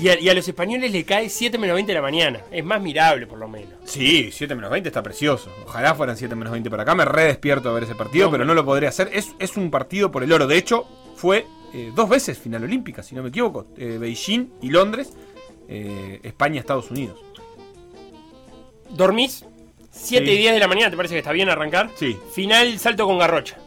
Y 0.00 0.08
a, 0.08 0.18
y 0.18 0.28
a 0.28 0.34
los 0.34 0.46
españoles 0.48 0.90
le 0.90 1.04
cae 1.04 1.28
7 1.28 1.56
menos 1.58 1.74
20 1.74 1.90
de 1.92 1.94
la 1.94 2.02
mañana. 2.02 2.40
Es 2.50 2.64
más 2.64 2.80
mirable, 2.80 3.26
por 3.26 3.38
lo 3.38 3.46
menos. 3.48 3.74
Sí, 3.84 4.30
7 4.32 4.54
menos 4.54 4.70
20 4.70 4.88
está 4.88 5.02
precioso. 5.02 5.50
Ojalá 5.64 5.94
fueran 5.94 6.16
7 6.16 6.34
menos 6.34 6.52
20 6.52 6.70
para 6.70 6.82
acá. 6.82 6.94
Me 6.94 7.04
re 7.04 7.24
despierto 7.24 7.68
a 7.68 7.72
ver 7.72 7.84
ese 7.84 7.94
partido, 7.94 8.26
No, 8.26 8.32
pero 8.32 8.44
no 8.44 8.54
lo 8.54 8.64
podré 8.64 8.86
hacer. 8.86 9.10
Es, 9.12 9.32
es 9.38 9.56
un 9.56 9.70
partido 9.70 10.10
por 10.10 10.22
el 10.24 10.32
oro. 10.32 10.46
De 10.46 10.56
hecho, 10.56 10.86
fue 11.14 11.46
eh, 11.72 11.92
dos 11.94 12.08
veces 12.08 12.38
final 12.38 12.64
olímpica, 12.64 13.02
si 13.02 13.14
no 13.14 13.22
me 13.22 13.28
equivoco. 13.28 13.66
Eh, 13.76 13.98
Beijing 14.00 14.54
y 14.62 14.70
Londres. 14.70 15.12
eh, 15.68 16.18
España-Estados 16.24 16.90
Unidos. 16.90 17.18
¿Dormís? 18.90 19.44
7 19.92 20.24
Sí. 20.26 20.32
y 20.32 20.38
10 20.38 20.54
de 20.54 20.60
la 20.60 20.66
mañana, 20.68 20.90
¿te 20.90 20.96
parece 20.96 21.14
que 21.14 21.18
está 21.18 21.32
bien 21.32 21.48
arrancar? 21.48 21.90
Sí. 21.96 22.16
Final, 22.34 22.78
salto 22.78 23.06
con 23.06 23.18
garrocha. 23.18 23.58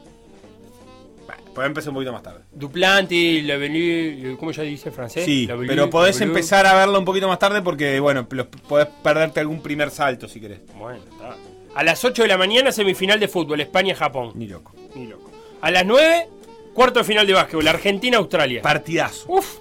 Puede 1.53 1.67
empezar 1.67 1.89
un 1.89 1.95
poquito 1.95 2.11
más 2.11 2.23
tarde. 2.23 2.41
Duplanti, 2.51 3.41
Lavelu, 3.43 4.37
¿cómo 4.37 4.51
ya 4.51 4.63
dice 4.63 4.89
el 4.89 4.95
francés? 4.95 5.23
Sí, 5.25 5.47
pero 5.67 5.89
podés 5.89 6.19
empezar 6.21 6.65
a 6.65 6.73
verlo 6.73 6.97
un 6.97 7.05
poquito 7.05 7.27
más 7.27 7.37
tarde 7.39 7.61
porque, 7.61 7.99
bueno, 7.99 8.27
los- 8.31 8.47
podés 8.47 8.87
perderte 9.03 9.39
algún 9.39 9.61
primer 9.61 9.89
salto 9.91 10.27
si 10.27 10.39
querés. 10.39 10.61
Bueno, 10.75 10.99
está. 11.11 11.35
A 11.75 11.83
las 11.83 12.03
8 12.03 12.23
de 12.23 12.27
la 12.27 12.37
mañana, 12.37 12.71
semifinal 12.71 13.19
de 13.19 13.27
fútbol, 13.27 13.59
España-Japón. 13.61 14.31
Ni 14.35 14.47
loco. 14.47 14.73
Ni 14.95 15.07
loco. 15.07 15.31
A 15.61 15.71
las 15.71 15.85
9, 15.85 16.27
cuarto 16.73 16.99
de 16.99 17.05
final 17.05 17.25
de 17.27 17.33
básquetbol, 17.33 17.67
Argentina-Australia. 17.67 18.61
Partidazo. 18.61 19.25
Uf, 19.31 19.57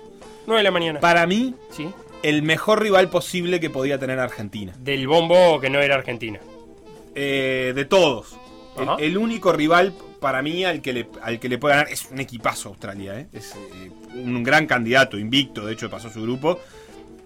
9 0.46 0.58
de 0.60 0.64
la 0.64 0.70
mañana. 0.70 1.00
Para 1.00 1.26
mí, 1.26 1.54
sí. 1.70 1.88
el 2.22 2.42
mejor 2.42 2.82
rival 2.82 3.08
posible 3.10 3.60
que 3.60 3.70
podía 3.70 3.98
tener 3.98 4.18
Argentina. 4.18 4.72
Del 4.78 5.06
bombo 5.08 5.60
que 5.60 5.70
no 5.70 5.80
era 5.80 5.94
Argentina. 5.96 6.40
Eh, 7.14 7.72
de 7.74 7.84
todos. 7.84 8.36
El 8.98 9.18
único 9.18 9.52
rival 9.52 9.92
para 10.22 10.40
mí 10.40 10.64
al 10.64 10.80
que 10.80 10.94
le, 10.94 11.08
al 11.20 11.38
que 11.38 11.50
le 11.50 11.58
puede 11.58 11.74
ganar 11.74 11.92
es 11.92 12.08
un 12.10 12.18
equipazo 12.18 12.70
Australia. 12.70 13.20
¿eh? 13.20 13.26
Es 13.34 13.52
eh, 13.54 13.90
un 14.14 14.42
gran 14.42 14.66
candidato, 14.66 15.18
invicto, 15.18 15.66
de 15.66 15.74
hecho 15.74 15.90
pasó 15.90 16.08
su 16.08 16.22
grupo. 16.22 16.58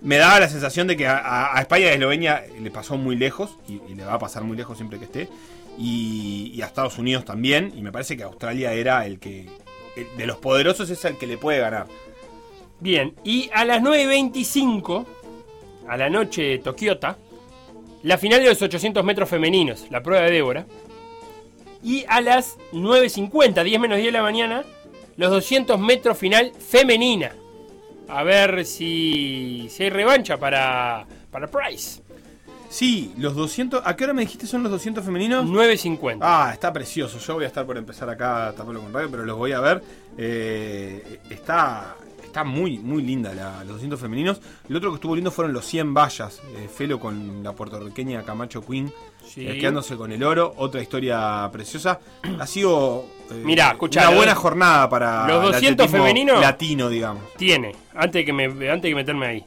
Me 0.03 0.17
daba 0.17 0.41
la 0.41 0.49
sensación 0.49 0.89
de 0.89 0.97
que 0.97 1.07
a, 1.07 1.55
España 1.61 1.87
y 1.87 1.89
a 1.89 1.93
Eslovenia 1.93 2.45
le 2.61 2.71
pasó 2.71 2.97
muy 2.97 3.15
lejos, 3.15 3.57
y, 3.69 3.95
le 3.95 4.05
va 4.05 4.15
a 4.15 4.19
pasar 4.19 4.43
muy 4.43 4.57
lejos 4.57 4.77
siempre 4.77 4.99
que 4.99 5.05
esté, 5.05 5.29
y, 5.79 6.61
a 6.61 6.67
Estados 6.67 6.99
Unidos 6.99 7.25
también, 7.25 7.73
y 7.77 7.83
me 7.83 7.93
parece 7.93 8.17
que 8.17 8.23
Australia 8.23 8.73
era 8.73 9.07
el 9.07 9.19
que, 9.19 9.47
de 10.17 10.27
los 10.27 10.39
poderosos 10.39 10.91
es 10.91 11.05
el 11.05 11.17
que 11.17 11.27
le 11.27 11.39
puede 11.39 11.61
ganar. 11.61 11.87
Bien, 12.81 13.15
y 13.25 13.49
a 13.55 13.65
las 13.65 13.81
9.25, 13.81 15.07
a 15.89 15.97
la 15.97 16.11
noche 16.11 16.43
de 16.43 16.59
Tokiota, 16.59 17.17
la 18.03 18.19
final 18.19 18.41
de 18.43 18.51
los 18.51 18.61
800 18.61 19.03
metros 19.05 19.29
femeninos, 19.29 19.87
la 19.91 20.03
prueba 20.03 20.25
de 20.25 20.33
Débora. 20.33 20.67
Y 21.87 22.05
a 22.09 22.21
las 22.21 22.59
9.50, 22.73 23.63
10 23.63 23.81
menos 23.81 23.99
10 23.99 24.09
de 24.09 24.13
la 24.19 24.23
mañana, 24.23 24.65
los 25.17 25.31
200 25.31 25.79
metros 25.79 26.19
final 26.19 26.51
femenina. 26.59 27.31
A 28.09 28.25
ver 28.25 28.67
si, 28.67 29.69
si 29.71 29.85
hay 29.85 29.91
revancha 29.91 30.37
para, 30.37 31.07
para 31.31 31.47
Price. 31.47 32.03
Sí, 32.69 33.15
los 33.19 33.37
200, 33.37 33.83
¿a 33.85 33.95
qué 33.95 34.03
hora 34.03 34.15
me 34.15 34.23
dijiste 34.23 34.49
son 34.49 34.65
los 34.65 34.73
200 34.73 35.05
femeninos? 35.05 35.45
9.50. 35.47 36.19
Ah, 36.23 36.51
está 36.53 36.73
precioso. 36.73 37.21
Yo 37.21 37.35
voy 37.35 37.45
a 37.45 37.47
estar 37.47 37.65
por 37.65 37.79
empezar 37.79 38.11
acá 38.11 38.49
a 38.49 38.53
taparlo 38.53 38.81
con 38.81 38.93
radio, 38.93 39.09
pero 39.09 39.25
los 39.25 39.37
voy 39.39 39.53
a 39.53 39.61
ver. 39.61 39.81
Eh, 40.19 41.21
está 41.31 41.95
está 42.37 42.45
muy, 42.45 42.79
muy 42.79 43.03
linda 43.03 43.33
la, 43.35 43.61
los 43.65 43.75
200 43.75 43.99
femeninos. 43.99 44.43
El 44.69 44.77
otro 44.77 44.91
que 44.91 44.97
estuvo 44.97 45.15
lindo 45.17 45.31
fueron 45.31 45.55
los 45.55 45.65
100 45.65 45.95
vallas. 45.95 46.43
eh, 46.57 46.69
Felo 46.69 47.01
con 47.01 47.43
la 47.43 47.53
puertorriqueña 47.55 48.23
Camacho 48.25 48.61
Queen. 48.65 48.93
Sí. 49.27 49.47
eh, 49.49 49.59
quedándose 49.59 49.97
con 49.97 50.13
el 50.13 50.23
oro. 50.23 50.53
Otra 50.59 50.83
historia 50.83 51.49
preciosa. 51.51 51.99
Ha 52.39 52.47
sido 52.47 53.07
eh, 53.31 53.43
Mirá, 53.43 53.71
escuchá, 53.71 54.01
una 54.03 54.11
los- 54.11 54.17
buena 54.19 54.35
jornada 54.35 54.89
para 54.91 55.27
los 55.27 55.47
el 55.47 55.53
200 55.53 55.87
atletismo 55.87 56.05
femeninos- 56.07 56.41
latino, 56.43 56.89
digamos. 56.91 57.23
Tiene, 57.39 57.75
antes 57.95 58.13
de, 58.21 58.25
que 58.27 58.33
me, 58.35 58.45
antes 58.71 58.89
que 58.91 58.95
meterme 58.95 59.27
ahí. 59.27 59.45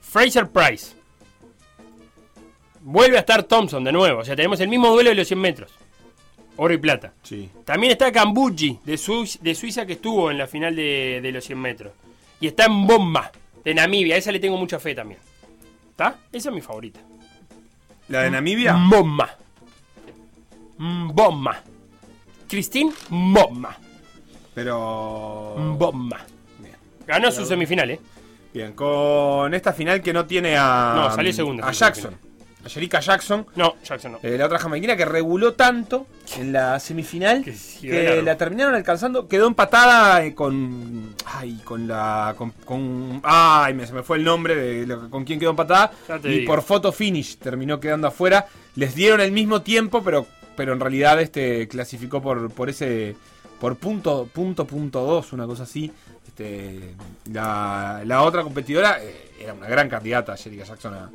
Fraser 0.00 0.50
Price. 0.50 0.96
Vuelve 2.80 3.16
a 3.18 3.20
estar 3.20 3.44
Thompson 3.44 3.84
de 3.84 3.92
nuevo. 3.92 4.20
O 4.20 4.24
sea, 4.24 4.34
tenemos 4.34 4.58
el 4.60 4.68
mismo 4.68 4.88
duelo 4.90 5.10
de 5.10 5.14
los 5.16 5.28
100 5.28 5.40
metros. 5.40 5.70
Oro 6.56 6.74
y 6.74 6.78
plata. 6.78 7.12
Sí. 7.22 7.48
También 7.64 7.92
está 7.92 8.10
Cambucci 8.10 8.80
de, 8.84 8.94
Suiz- 8.98 9.38
de 9.40 9.54
Suiza 9.54 9.86
que 9.86 9.92
estuvo 9.94 10.28
en 10.30 10.38
la 10.38 10.48
final 10.48 10.74
de, 10.74 11.20
de 11.22 11.30
los 11.32 11.44
100 11.44 11.58
metros. 11.60 11.92
Y 12.42 12.48
está 12.48 12.64
en 12.64 12.88
Bomba 12.88 13.30
de 13.64 13.72
Namibia. 13.72 14.16
A 14.16 14.18
esa 14.18 14.32
le 14.32 14.40
tengo 14.40 14.56
mucha 14.56 14.80
fe 14.80 14.96
también. 14.96 15.20
¿Está? 15.90 16.16
Esa 16.32 16.48
es 16.48 16.54
mi 16.54 16.60
favorita. 16.60 16.98
La 18.08 18.22
de 18.22 18.32
Namibia. 18.32 18.74
Bomba. 18.90 19.38
Bomba. 20.76 21.62
Christine 22.48 22.92
Bomba. 23.08 23.78
Pero. 24.56 25.54
Bomba. 25.78 26.26
Bien. 26.58 26.74
Ganó 27.06 27.30
su 27.30 27.46
semifinal, 27.46 27.92
¿eh? 27.92 28.00
Bien, 28.52 28.72
con 28.72 29.54
esta 29.54 29.72
final 29.72 30.02
que 30.02 30.12
no 30.12 30.26
tiene 30.26 30.56
a. 30.58 30.94
No, 30.96 31.14
salió 31.14 31.32
segunda, 31.32 31.68
A 31.68 31.70
Jackson. 31.70 32.18
Sherika 32.66 33.00
Jackson. 33.00 33.46
No, 33.56 33.74
Jackson 33.84 34.12
no. 34.12 34.18
eh, 34.22 34.38
la 34.38 34.46
otra 34.46 34.58
jamaiquina 34.58 34.96
que 34.96 35.04
reguló 35.04 35.54
tanto 35.54 36.06
en 36.38 36.52
la 36.52 36.78
semifinal 36.80 37.44
Que 37.44 38.22
la 38.24 38.36
terminaron 38.36 38.74
alcanzando. 38.74 39.26
Quedó 39.28 39.46
empatada 39.46 40.24
eh, 40.24 40.34
con. 40.34 41.14
Ay, 41.26 41.60
con 41.64 41.86
la. 41.88 42.34
Con, 42.38 42.50
con- 42.64 43.20
ay, 43.24 43.74
me, 43.74 43.86
se 43.86 43.92
me 43.92 44.02
fue 44.02 44.18
el 44.18 44.24
nombre 44.24 44.54
de 44.54 44.86
lo- 44.86 45.10
con 45.10 45.24
quién 45.24 45.38
quedó 45.40 45.50
empatada. 45.50 45.90
Y 46.24 46.28
digo. 46.28 46.52
por 46.52 46.62
photo 46.62 46.92
finish 46.92 47.36
terminó 47.38 47.80
quedando 47.80 48.06
afuera. 48.08 48.46
Les 48.76 48.94
dieron 48.94 49.20
el 49.20 49.32
mismo 49.32 49.62
tiempo, 49.62 50.02
pero, 50.02 50.26
pero 50.56 50.72
en 50.72 50.80
realidad 50.80 51.20
este 51.20 51.66
clasificó 51.68 52.22
por, 52.22 52.50
por 52.52 52.70
ese. 52.70 53.16
Por 53.60 53.76
punto, 53.76 54.28
punto, 54.32 54.66
punto 54.66 55.00
dos, 55.04 55.32
una 55.32 55.46
cosa 55.46 55.62
así. 55.64 55.92
Este, 56.26 56.94
la, 57.30 58.02
la 58.04 58.22
otra 58.22 58.42
competidora 58.42 58.98
eh, 59.02 59.32
era 59.40 59.52
una 59.54 59.68
gran 59.68 59.88
candidata, 59.88 60.36
Jerica 60.36 60.64
Jackson, 60.64 60.94
a, 60.94 61.10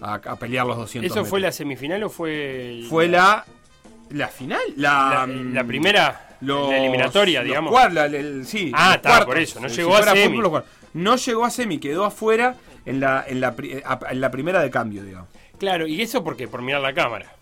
a- 0.00 0.14
a 0.14 0.36
pelear 0.36 0.66
los 0.66 0.76
200 0.76 1.10
¿Eso 1.10 1.24
fue 1.24 1.40
la 1.40 1.52
semifinal 1.52 2.02
o 2.04 2.08
fue.? 2.10 2.78
el- 2.80 2.84
Fue 2.86 3.08
la. 3.08 3.44
¿La 4.10 4.26
final? 4.28 4.60
La, 4.76 5.24
la, 5.28 5.34
la 5.52 5.64
primera. 5.64 6.36
los- 6.40 6.68
la 6.70 6.78
eliminatoria, 6.78 7.40
los 7.40 7.46
digamos. 7.48 7.72
cuar- 7.72 7.92
la- 7.92 8.06
el- 8.06 8.44
sí, 8.46 8.72
Ah, 8.74 8.94
está, 8.96 9.24
por 9.24 9.38
eso, 9.38 9.60
no 9.60 9.68
Si 9.68 9.76
llegó 9.76 9.96
a 9.96 10.02
semi. 10.02 10.36
fútbol. 10.40 10.64
No 10.94 11.16
llegó 11.16 11.44
a 11.44 11.50
semi, 11.50 11.78
quedó 11.78 12.04
afuera 12.04 12.56
en 12.86 12.98
la, 12.98 13.24
en 13.28 13.40
la, 13.40 13.54
en 14.10 14.20
la 14.20 14.30
primera 14.30 14.60
de 14.60 14.70
cambio, 14.70 15.04
digamos. 15.04 15.28
Claro, 15.58 15.86
¿y 15.86 16.00
eso 16.02 16.24
por 16.24 16.36
qué? 16.36 16.48
Por 16.48 16.62
mirar 16.62 16.80
la 16.80 16.92
cámara. 16.94 17.32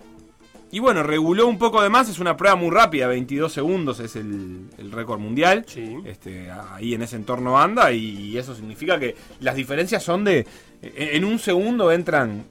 Y 0.71 0.81
bueno, 0.81 1.03
reguló 1.03 1.47
un 1.47 1.57
poco 1.57 1.81
de 1.81 1.89
más, 1.89 2.11
es 2.11 2.19
una 2.19 2.37
prueba 2.37 2.55
muy 2.55 2.71
rápida, 2.71 3.07
22 3.07 3.51
segundos 3.51 4.01
es 4.01 4.17
el, 4.17 4.67
el 4.77 4.93
récord 4.93 5.19
mundial. 5.19 5.65
Sí. 5.67 5.97
Este, 6.05 6.51
ahí 6.75 6.93
en 6.93 7.01
ese 7.01 7.17
entorno 7.17 7.59
anda 7.59 7.91
y 7.93 8.37
eso 8.37 8.55
significa 8.55 8.99
que 8.99 9.17
las 9.41 9.55
diferencias 9.55 10.03
son 10.03 10.25
de... 10.25 10.47
En 10.83 11.25
un 11.25 11.39
segundo 11.39 11.91
entran 11.93 12.45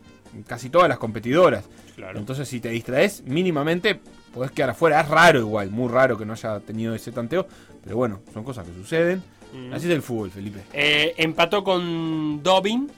casi 0.46 0.70
todas 0.70 0.90
las 0.90 0.98
competidoras. 0.98 1.66
Claro. 1.96 2.20
Entonces 2.20 2.48
si 2.48 2.60
te 2.60 2.70
distraes 2.70 3.24
mínimamente 3.24 4.00
podés 4.34 4.52
quedar 4.52 4.72
afuera. 4.72 5.02
Es 5.02 5.08
raro 5.08 5.40
igual, 5.40 5.72
muy 5.72 5.90
raro 5.92 6.18
que 6.18 6.26
no 6.26 6.34
haya 6.34 6.60
tenido 6.60 6.94
ese 6.94 7.12
tanteo. 7.12 7.48
Pero 7.84 7.96
bueno, 7.98 8.22
son 8.34 8.44
cosas 8.44 8.68
que 8.68 8.74
suceden. 8.74 9.24
Mm. 9.54 9.74
Así 9.74 9.88
es 9.88 9.96
el 9.96 10.02
fútbol, 10.02 10.30
Felipe. 10.30 10.60
Eh, 10.74 11.13
empató 11.18 11.63
con 11.63 12.44
Dobbin. 12.44 12.92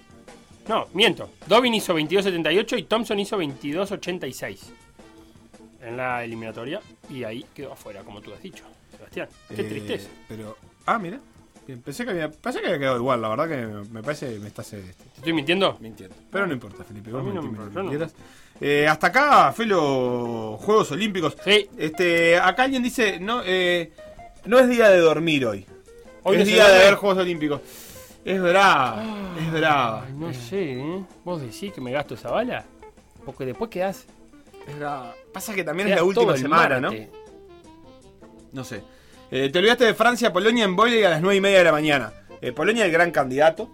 No, 0.68 0.88
miento. 0.94 1.30
Dobbin 1.48 1.74
hizo 1.76 1.98
22.78 1.98 2.78
y 2.80 2.84
Thompson 2.84 3.20
hizo 3.20 3.38
22.86 3.40 4.58
en 5.82 5.98
la 5.98 6.24
eliminatoria. 6.24 6.82
Y 7.10 7.24
ahí 7.24 7.46
quedó 7.54 7.74
afuera, 7.74 8.02
como 8.04 8.20
tú 8.22 8.34
has 8.34 8.42
dicho, 8.42 8.64
Sebastián. 8.96 9.30
Qué 9.48 9.62
Eh, 9.62 9.64
tristeza. 9.66 10.10
Pero... 10.28 10.58
Ah, 10.86 11.00
mira. 11.00 11.20
Bien, 11.70 11.84
Pensé 11.84 12.04
que, 12.04 12.10
había, 12.10 12.32
pensé 12.32 12.62
que 12.62 12.66
había 12.66 12.80
quedado 12.80 12.98
igual, 12.98 13.22
la 13.22 13.30
verdad 13.30 13.48
que 13.48 13.92
me, 13.92 14.02
parece 14.02 14.34
que 14.34 14.40
me 14.40 14.48
estás... 14.48 14.74
este, 14.74 14.92
¿Te 14.92 15.18
estoy 15.18 15.34
mintiendo? 15.34 15.78
mintiendo. 15.80 16.16
Pero 16.32 16.48
no 16.48 16.54
importa, 16.54 16.84
Felipe. 16.84 17.12
Vos 17.12 17.24
no 17.24 17.44
me 17.44 17.84
no. 17.84 18.08
Eh, 18.60 18.88
hasta 18.88 19.06
acá, 19.06 19.54
Felo, 19.54 20.58
Juegos 20.60 20.92
Olímpicos. 20.94 21.38
Sí. 21.46 21.70
Este, 21.78 22.40
acá 22.40 22.64
alguien 22.64 22.82
dice, 22.82 23.20
no, 23.20 23.44
eh, 23.46 23.92
no 24.46 24.58
es 24.58 24.68
día 24.68 24.90
de 24.90 24.98
dormir 24.98 25.46
hoy. 25.46 25.64
Hoy 26.24 26.38
es 26.38 26.48
no 26.48 26.54
día 26.56 26.68
de 26.70 26.80
ver 26.80 26.96
Juegos 26.96 27.20
Olímpicos. 27.20 27.62
Es 28.26 28.42
brava, 28.42 29.04
es 29.40 29.52
brava. 29.52 30.08
No 30.12 30.34
sé, 30.34 30.74
¿eh? 30.74 31.04
¿Vos 31.24 31.40
decís 31.40 31.72
que 31.72 31.82
me 31.82 31.92
gasto 31.92 32.16
esa 32.16 32.32
bala? 32.32 32.66
Porque 33.24 33.46
después 33.46 33.70
quedás. 33.70 34.08
Es 34.68 34.76
brava. 34.76 35.14
Pasa 35.32 35.54
que 35.54 35.64
también 35.64 35.90
es 35.90 35.98
la 35.98 36.04
última 36.04 36.36
semana, 36.36 36.80
¿no? 36.80 36.90
No 38.54 38.64
sé. 38.64 38.82
Eh, 39.32 39.50
te 39.52 39.60
olvidaste 39.60 39.86
de 39.86 39.94
Francia, 39.94 40.34
Polonia 40.34 40.66
en 40.66 40.76
volei 40.76 41.04
a 41.04 41.10
las 41.10 41.22
9 41.22 41.36
y 41.36 41.42
media 41.42 41.60
de 41.60 41.64
la 41.64 41.72
mañana. 41.72 42.14
Eh, 42.42 42.52
Polonia 42.52 42.86
el 42.86 42.92
gran 42.92 43.12
candidato. 43.12 43.70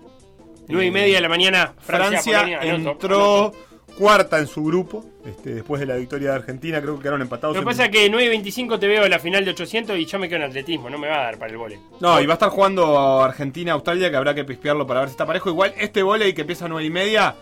Nueve 0.68 0.88
y 0.88 0.92
media 0.92 1.16
de 1.18 1.22
la 1.22 1.30
mañana, 1.30 1.74
Francia, 1.78 2.22
Francia, 2.22 2.40
Polonia, 2.40 2.74
anoto, 2.74 2.92
entró 2.92 3.54
cuarta 3.98 4.40
en 4.40 4.48
su 4.48 4.64
grupo. 4.64 5.06
Este, 5.26 5.56
después 5.56 5.80
de 5.80 5.88
la 5.88 5.96
victoria 5.96 6.30
de 6.30 6.36
Argentina, 6.36 6.82
creo 6.82 6.96
que 6.96 7.02
quedaron 7.02 7.22
empatados. 7.22 7.56
Lo 7.56 7.62
que 7.62 7.66
pasa 7.66 7.86
es 7.86 7.92
que 7.92 8.12
9.25 8.12 8.80
te 8.80 8.88
veo 8.88 9.06
en 9.06 9.10
la 9.10 9.20
final 9.20 9.44
de 9.44 9.52
800 9.52 9.98
y 9.98 10.06
yo 10.06 10.20
me 10.20 10.28
quedo 10.28 10.38
en 10.38 10.44
atletismo, 10.44 10.90
no 10.90 10.98
me 10.98 11.08
va 11.08 11.20
a 11.20 11.24
dar 11.24 11.38
para 11.40 11.52
el 11.52 11.58
vole. 11.58 11.80
No, 12.00 12.20
y 12.22 12.26
va 12.26 12.34
a 12.34 12.36
estar 12.36 12.50
jugando 12.50 13.22
Argentina-Australia, 13.24 14.12
que 14.12 14.18
habrá 14.18 14.36
que 14.36 14.44
pispearlo 14.44 14.86
para 14.86 15.02
ver 15.02 15.10
si 15.10 15.14
está 15.14 15.26
parejo. 15.26 15.50
Igual 15.50 15.74
este 15.78 16.04
volei 16.04 16.34
que 16.34 16.42
empieza 16.42 16.66
a 16.66 16.68
9 16.68 16.86
y 16.86 16.90
media 16.90 17.36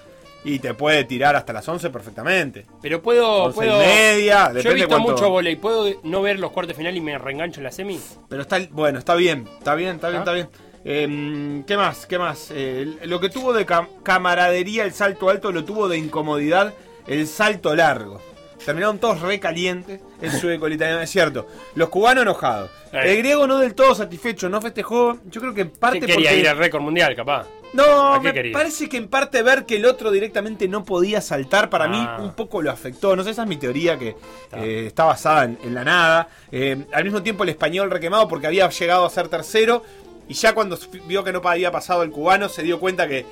y 0.46 0.60
te 0.60 0.74
puede 0.74 1.04
tirar 1.06 1.36
hasta 1.36 1.54
las 1.54 1.68
11 1.68 1.90
perfectamente. 1.90 2.66
Pero 2.82 3.02
puedo. 3.02 3.44
11 3.46 3.56
puedo 3.56 3.82
y 3.82 3.86
media, 3.86 4.52
yo 4.62 4.72
he 4.72 4.74
visto 4.74 4.90
cuánto- 4.90 5.12
mucho 5.12 5.30
volei. 5.30 5.56
¿Puedo 5.56 5.86
no 6.04 6.22
ver 6.22 6.40
los 6.40 6.52
cuartos 6.52 6.70
de 6.70 6.74
final 6.82 6.96
y 6.98 7.02
me 7.02 7.18
reengancho 7.18 7.60
en 7.60 7.64
la 7.66 7.72
semi? 7.72 8.00
Pero 8.30 8.42
está, 8.42 8.60
bueno, 8.72 9.00
está 9.00 9.16
bien, 9.16 9.48
está 9.58 9.76
bien, 9.76 9.96
está 9.96 10.10
bien, 10.10 10.18
¿Ah? 10.20 10.24
está 10.24 10.34
bien. 10.34 10.50
Eh, 10.86 11.64
¿Qué 11.66 11.78
más? 11.78 12.06
¿Qué 12.06 12.20
más? 12.20 12.50
Eh, 12.54 12.98
lo 13.06 13.20
que 13.22 13.30
tuvo 13.30 13.54
de 13.54 13.66
cam- 13.66 13.88
camaradería 14.04 14.84
el 14.84 14.92
salto 14.94 15.30
alto, 15.30 15.52
lo 15.52 15.64
tuvo 15.64 15.88
de 15.88 15.98
incomodidad 15.98 16.74
el 17.08 17.26
salto 17.28 17.74
largo. 17.76 18.22
Terminaron 18.66 18.98
todos 19.00 19.20
recalientes, 19.22 20.00
el 20.22 20.32
sueco, 20.32 20.68
el 20.68 20.74
italiano, 20.74 21.02
es 21.02 21.10
cierto. 21.10 21.48
Los 21.76 21.90
cubanos 21.90 22.22
enojados. 22.24 22.70
Eh. 22.94 23.00
El 23.12 23.18
griego 23.20 23.46
no 23.48 23.60
del 23.60 23.76
todo 23.76 23.94
satisfecho, 23.96 24.48
no 24.50 24.62
festejó. 24.62 25.18
Yo 25.30 25.42
creo 25.42 25.54
que 25.54 25.62
en 25.62 25.70
parte 25.72 26.00
¿Qué 26.02 26.06
quería 26.08 26.30
porque... 26.30 26.40
ir 26.42 26.50
al 26.50 26.58
récord 26.58 26.82
mundial, 26.82 27.16
capaz? 27.16 27.46
No, 27.74 28.14
¿A 28.14 28.22
qué 28.22 28.28
me 28.28 28.34
quería? 28.34 28.54
parece 28.54 28.88
que 28.88 28.98
en 28.98 29.08
parte 29.08 29.42
ver 29.42 29.66
que 29.66 29.78
el 29.78 29.86
otro 29.86 30.12
directamente 30.12 30.68
no 30.68 30.84
podía 30.86 31.22
saltar, 31.22 31.70
para 31.70 31.86
Ah. 31.86 31.88
mí 32.20 32.24
un 32.24 32.34
poco 32.34 32.62
lo 32.62 32.70
afectó. 32.72 33.16
No 33.16 33.24
sé, 33.24 33.32
esa 33.32 33.42
es 33.44 33.48
mi 33.48 33.58
teoría 33.58 33.98
que 33.98 34.16
eh, 34.56 34.84
está 34.88 35.06
basada 35.06 35.46
en, 35.46 35.58
en 35.64 35.74
la 35.74 35.84
nada. 35.84 36.28
Eh, 36.52 36.86
al 36.92 37.04
mismo 37.04 37.24
tiempo 37.24 37.44
el 37.44 37.50
español 37.50 37.90
requemado 37.90 38.28
porque 38.28 38.48
había 38.48 38.70
llegado 38.70 39.06
a 39.06 39.10
ser 39.10 39.28
tercero 39.28 39.84
y 40.30 40.34
ya 40.36 40.54
cuando 40.54 40.78
vio 41.08 41.24
que 41.24 41.34
no 41.34 41.42
había 41.44 41.72
pasado 41.72 42.04
el 42.04 42.12
cubano 42.12 42.48
se 42.48 42.62
dio 42.64 42.80
cuenta 42.80 43.08
que, 43.08 43.26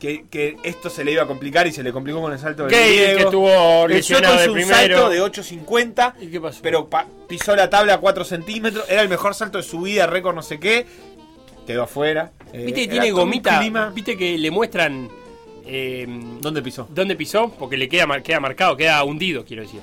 que, 0.00 0.26
que 0.28 0.56
esto 0.62 0.90
se 0.90 1.04
le 1.04 1.12
iba 1.12 1.22
a 1.22 1.26
complicar 1.26 1.66
y 1.66 1.72
se 1.72 1.82
le 1.82 1.92
complicó 1.92 2.20
con 2.20 2.32
el 2.32 2.38
salto 2.38 2.64
del 2.66 2.72
griego. 2.72 3.16
que 3.16 3.22
estuvo 3.24 3.84
el 3.86 3.92
lesionado 3.92 4.34
de 4.36 4.42
hizo 4.42 4.50
un 4.52 4.58
primero. 4.58 4.96
salto 4.96 5.10
de 5.10 5.22
8.50 5.22 6.14
¿Y 6.20 6.26
qué 6.28 6.40
pasó? 6.40 6.60
pero 6.62 6.88
pa- 6.88 7.06
pisó 7.28 7.54
la 7.56 7.70
tabla 7.70 7.94
a 7.94 7.98
4 7.98 8.24
centímetros. 8.24 8.84
Era 8.88 9.02
el 9.02 9.08
mejor 9.08 9.34
salto 9.34 9.58
de 9.58 9.64
su 9.64 9.80
vida, 9.82 10.06
récord 10.06 10.34
no 10.34 10.42
sé 10.42 10.58
qué. 10.60 10.84
Quedó 11.68 11.82
afuera. 11.84 12.32
Eh, 12.52 12.64
¿Viste 12.64 12.80
que 12.82 12.88
tiene 12.88 13.10
gomita? 13.12 13.60
clima- 13.60 13.90
¿Viste 13.94 14.16
que 14.16 14.36
le 14.38 14.50
muestran 14.50 15.08
eh, 15.66 16.06
¿Dónde 16.40 16.62
pisó? 16.62 16.88
dónde 16.90 17.14
pisó? 17.14 17.50
Porque 17.58 17.76
le 17.76 17.88
queda, 17.88 18.06
queda 18.22 18.40
marcado, 18.40 18.76
queda 18.76 19.04
hundido, 19.04 19.44
quiero 19.44 19.62
decir. 19.62 19.80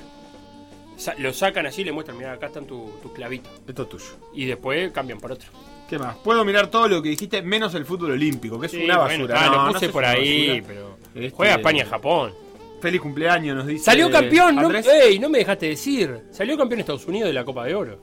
Sa- 0.96 1.14
lo 1.18 1.32
sacan 1.32 1.64
así 1.66 1.82
y 1.82 1.84
le 1.84 1.92
muestran, 1.92 2.18
mira, 2.18 2.32
acá 2.32 2.46
están 2.46 2.66
tus 2.66 3.00
tu 3.00 3.12
clavitos. 3.12 3.52
Esto 3.68 3.82
es 3.84 3.88
tuyo. 3.88 4.04
Y 4.34 4.46
después 4.46 4.90
cambian 4.92 5.20
por 5.20 5.30
otro. 5.32 5.48
¿Qué 5.88 5.96
más? 5.98 6.16
Puedo 6.16 6.44
mirar 6.44 6.66
todo 6.68 6.88
lo 6.88 7.00
que 7.00 7.10
dijiste, 7.10 7.40
menos 7.42 7.72
el 7.76 7.84
fútbol 7.86 8.10
olímpico, 8.10 8.58
que 8.58 8.66
es 8.66 8.72
Sí, 8.72 8.82
una 8.84 8.98
bueno, 8.98 9.24
basura. 9.28 9.34
está, 9.36 9.46
No, 9.46 9.52
lo 9.58 9.66
no 9.66 9.72
puse 9.72 9.86
sé 9.86 9.92
por 9.92 10.04
ahí, 10.04 10.48
basura. 10.60 10.64
pero. 10.66 10.96
Este- 11.14 11.36
Juega 11.36 11.54
España-Japón. 11.54 12.34
Feliz 12.80 13.00
cumpleaños, 13.00 13.56
nos 13.56 13.66
dice. 13.68 13.84
Salió 13.84 14.10
campeón, 14.10 14.56
no, 14.56 14.70
ey, 14.72 15.18
no 15.20 15.28
me 15.28 15.38
dejaste 15.38 15.68
decir. 15.68 16.22
Salió 16.32 16.58
campeón 16.58 16.80
Estados 16.80 17.06
Unidos 17.06 17.28
de 17.28 17.32
la 17.34 17.44
Copa 17.44 17.64
de 17.64 17.74
Oro. 17.76 18.00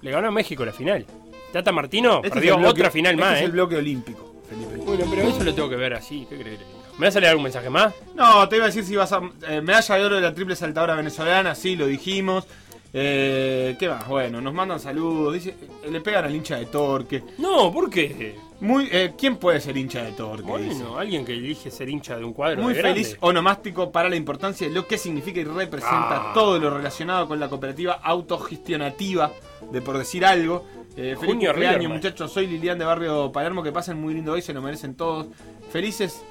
Le 0.00 0.10
ganó 0.10 0.28
a 0.28 0.30
México 0.30 0.64
la 0.64 0.72
final. 0.72 1.04
Tata 1.52 1.72
Martino 1.72 2.16
Este 2.16 2.28
es 2.28 2.32
perdió 2.34 2.54
el 2.54 2.60
bloque- 2.60 2.80
otra 2.80 2.90
final 2.90 3.14
este 3.14 3.24
más, 3.24 3.34
es 3.36 3.42
¿eh? 3.42 3.44
el 3.44 3.52
bloque 3.52 3.76
olímpico, 3.76 4.42
Felipe. 4.48 4.76
Bueno, 4.84 5.04
pero 5.10 5.22
eso 5.28 5.44
lo 5.44 5.54
tengo 5.54 5.68
que 5.68 5.76
ver 5.76 5.94
así. 5.94 6.26
¿Qué 6.28 6.36
crees? 6.38 6.60
¿Me 6.98 7.06
vas 7.06 7.16
a 7.16 7.20
leer 7.20 7.30
algún 7.30 7.44
mensaje 7.44 7.70
más? 7.70 7.94
No, 8.14 8.48
te 8.48 8.56
iba 8.56 8.64
a 8.64 8.68
decir 8.68 8.84
si 8.84 8.96
vas 8.96 9.12
a. 9.12 9.20
eh, 9.48 9.60
medalla 9.62 9.94
de 9.96 10.04
oro 10.04 10.14
de 10.16 10.20
la 10.22 10.34
triple 10.34 10.54
saltadora 10.56 10.94
venezolana, 10.94 11.54
sí, 11.54 11.74
lo 11.76 11.86
dijimos. 11.86 12.46
Eh, 12.94 13.74
¿Qué 13.78 13.88
más? 13.88 14.06
Bueno, 14.06 14.42
nos 14.42 14.52
mandan 14.52 14.78
saludos. 14.78 15.32
Dice, 15.32 15.56
eh, 15.82 15.90
le 15.90 16.00
pegan 16.02 16.26
al 16.26 16.34
hincha 16.34 16.56
de 16.56 16.66
Torque. 16.66 17.22
No, 17.38 17.72
¿por 17.72 17.88
qué? 17.88 18.36
Muy, 18.60 18.86
eh, 18.92 19.14
¿Quién 19.16 19.36
puede 19.38 19.60
ser 19.60 19.76
hincha 19.78 20.04
de 20.04 20.12
Torque? 20.12 20.52
Dice. 20.58 20.82
Bueno, 20.82 20.98
alguien 20.98 21.24
que 21.24 21.32
elige 21.32 21.70
ser 21.70 21.88
hincha 21.88 22.18
de 22.18 22.24
un 22.24 22.34
cuadro 22.34 22.62
Muy 22.62 22.74
de 22.74 22.82
feliz 22.82 23.16
onomástico 23.20 23.90
para 23.90 24.10
la 24.10 24.16
importancia 24.16 24.68
de 24.68 24.74
lo 24.74 24.86
que 24.86 24.98
significa 24.98 25.40
y 25.40 25.44
representa 25.44 26.30
Ah. 26.30 26.32
todo 26.34 26.58
lo 26.58 26.68
relacionado 26.76 27.26
con 27.26 27.40
la 27.40 27.48
cooperativa 27.48 27.94
autogestionativa, 27.94 29.30
de 29.70 29.80
por 29.80 29.96
decir 29.98 30.24
algo. 30.26 30.64
Eh, 30.96 31.16
feliz 31.16 31.16
Junio 31.18 31.50
cumpleaños, 31.50 31.54
Riverman. 31.78 31.92
muchachos. 31.98 32.32
Soy 32.32 32.46
Lilian 32.46 32.78
de 32.78 32.84
Barrio 32.84 33.32
Palermo. 33.32 33.62
Que 33.62 33.72
pasen 33.72 33.98
muy 34.00 34.14
lindo 34.14 34.32
hoy, 34.32 34.42
se 34.42 34.52
lo 34.52 34.60
merecen 34.62 34.94
todos. 34.94 35.26
Felices. 35.70 36.22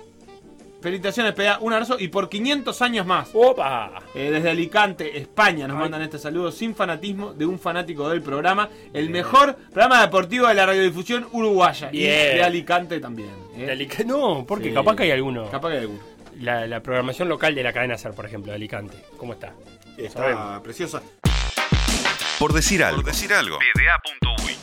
Felicitaciones, 0.82 1.34
PA. 1.34 1.60
Un 1.62 1.74
abrazo 1.74 1.98
y 2.00 2.08
por 2.08 2.28
500 2.28 2.82
años 2.82 3.06
más. 3.06 3.30
¡Opa! 3.34 4.02
Eh, 4.16 4.32
desde 4.32 4.50
Alicante, 4.50 5.16
España, 5.20 5.68
nos 5.68 5.78
Ay. 5.78 5.82
mandan 5.84 6.02
este 6.02 6.18
saludo 6.18 6.52
sin 6.52 6.74
fanatismo 6.74 7.34
de 7.34 7.46
un 7.46 7.60
fanático 7.60 8.10
del 8.10 8.24
programa. 8.24 8.68
El 8.92 9.12
mejor 9.12 9.56
programa 9.56 10.02
deportivo 10.02 10.48
de 10.48 10.56
la 10.56 10.66
radiodifusión 10.66 11.28
uruguaya. 11.34 11.90
Y 11.92 12.02
de 12.02 12.42
Alicante 12.44 13.00
también. 13.00 13.30
eh. 13.56 13.68
De 13.76 14.06
No, 14.06 14.44
porque 14.48 14.70
Sí. 14.70 14.74
capaz 14.74 14.96
que 14.96 15.04
hay 15.04 15.12
alguno. 15.12 15.48
Capaz 15.52 15.70
que 15.70 15.76
hay 15.76 15.82
alguno. 15.82 16.00
La, 16.40 16.66
la 16.66 16.82
programación 16.82 17.30
local 17.30 17.54
de 17.54 17.62
la 17.62 17.72
cadena 17.74 17.96
SER, 17.96 18.14
por 18.16 18.26
ejemplo, 18.26 18.52
de 18.52 18.56
Alicante. 18.56 18.98
¿Cómo 19.18 19.34
está? 19.34 19.54
Está 19.98 20.20
Sabemos. 20.20 20.62
preciosa. 20.62 21.04
Por 22.42 22.54
decir 22.54 22.84
algo. 22.84 23.04
Por 23.04 23.06
decir 23.06 23.32
algo. 23.36 23.60
PDA.uy 23.60 24.61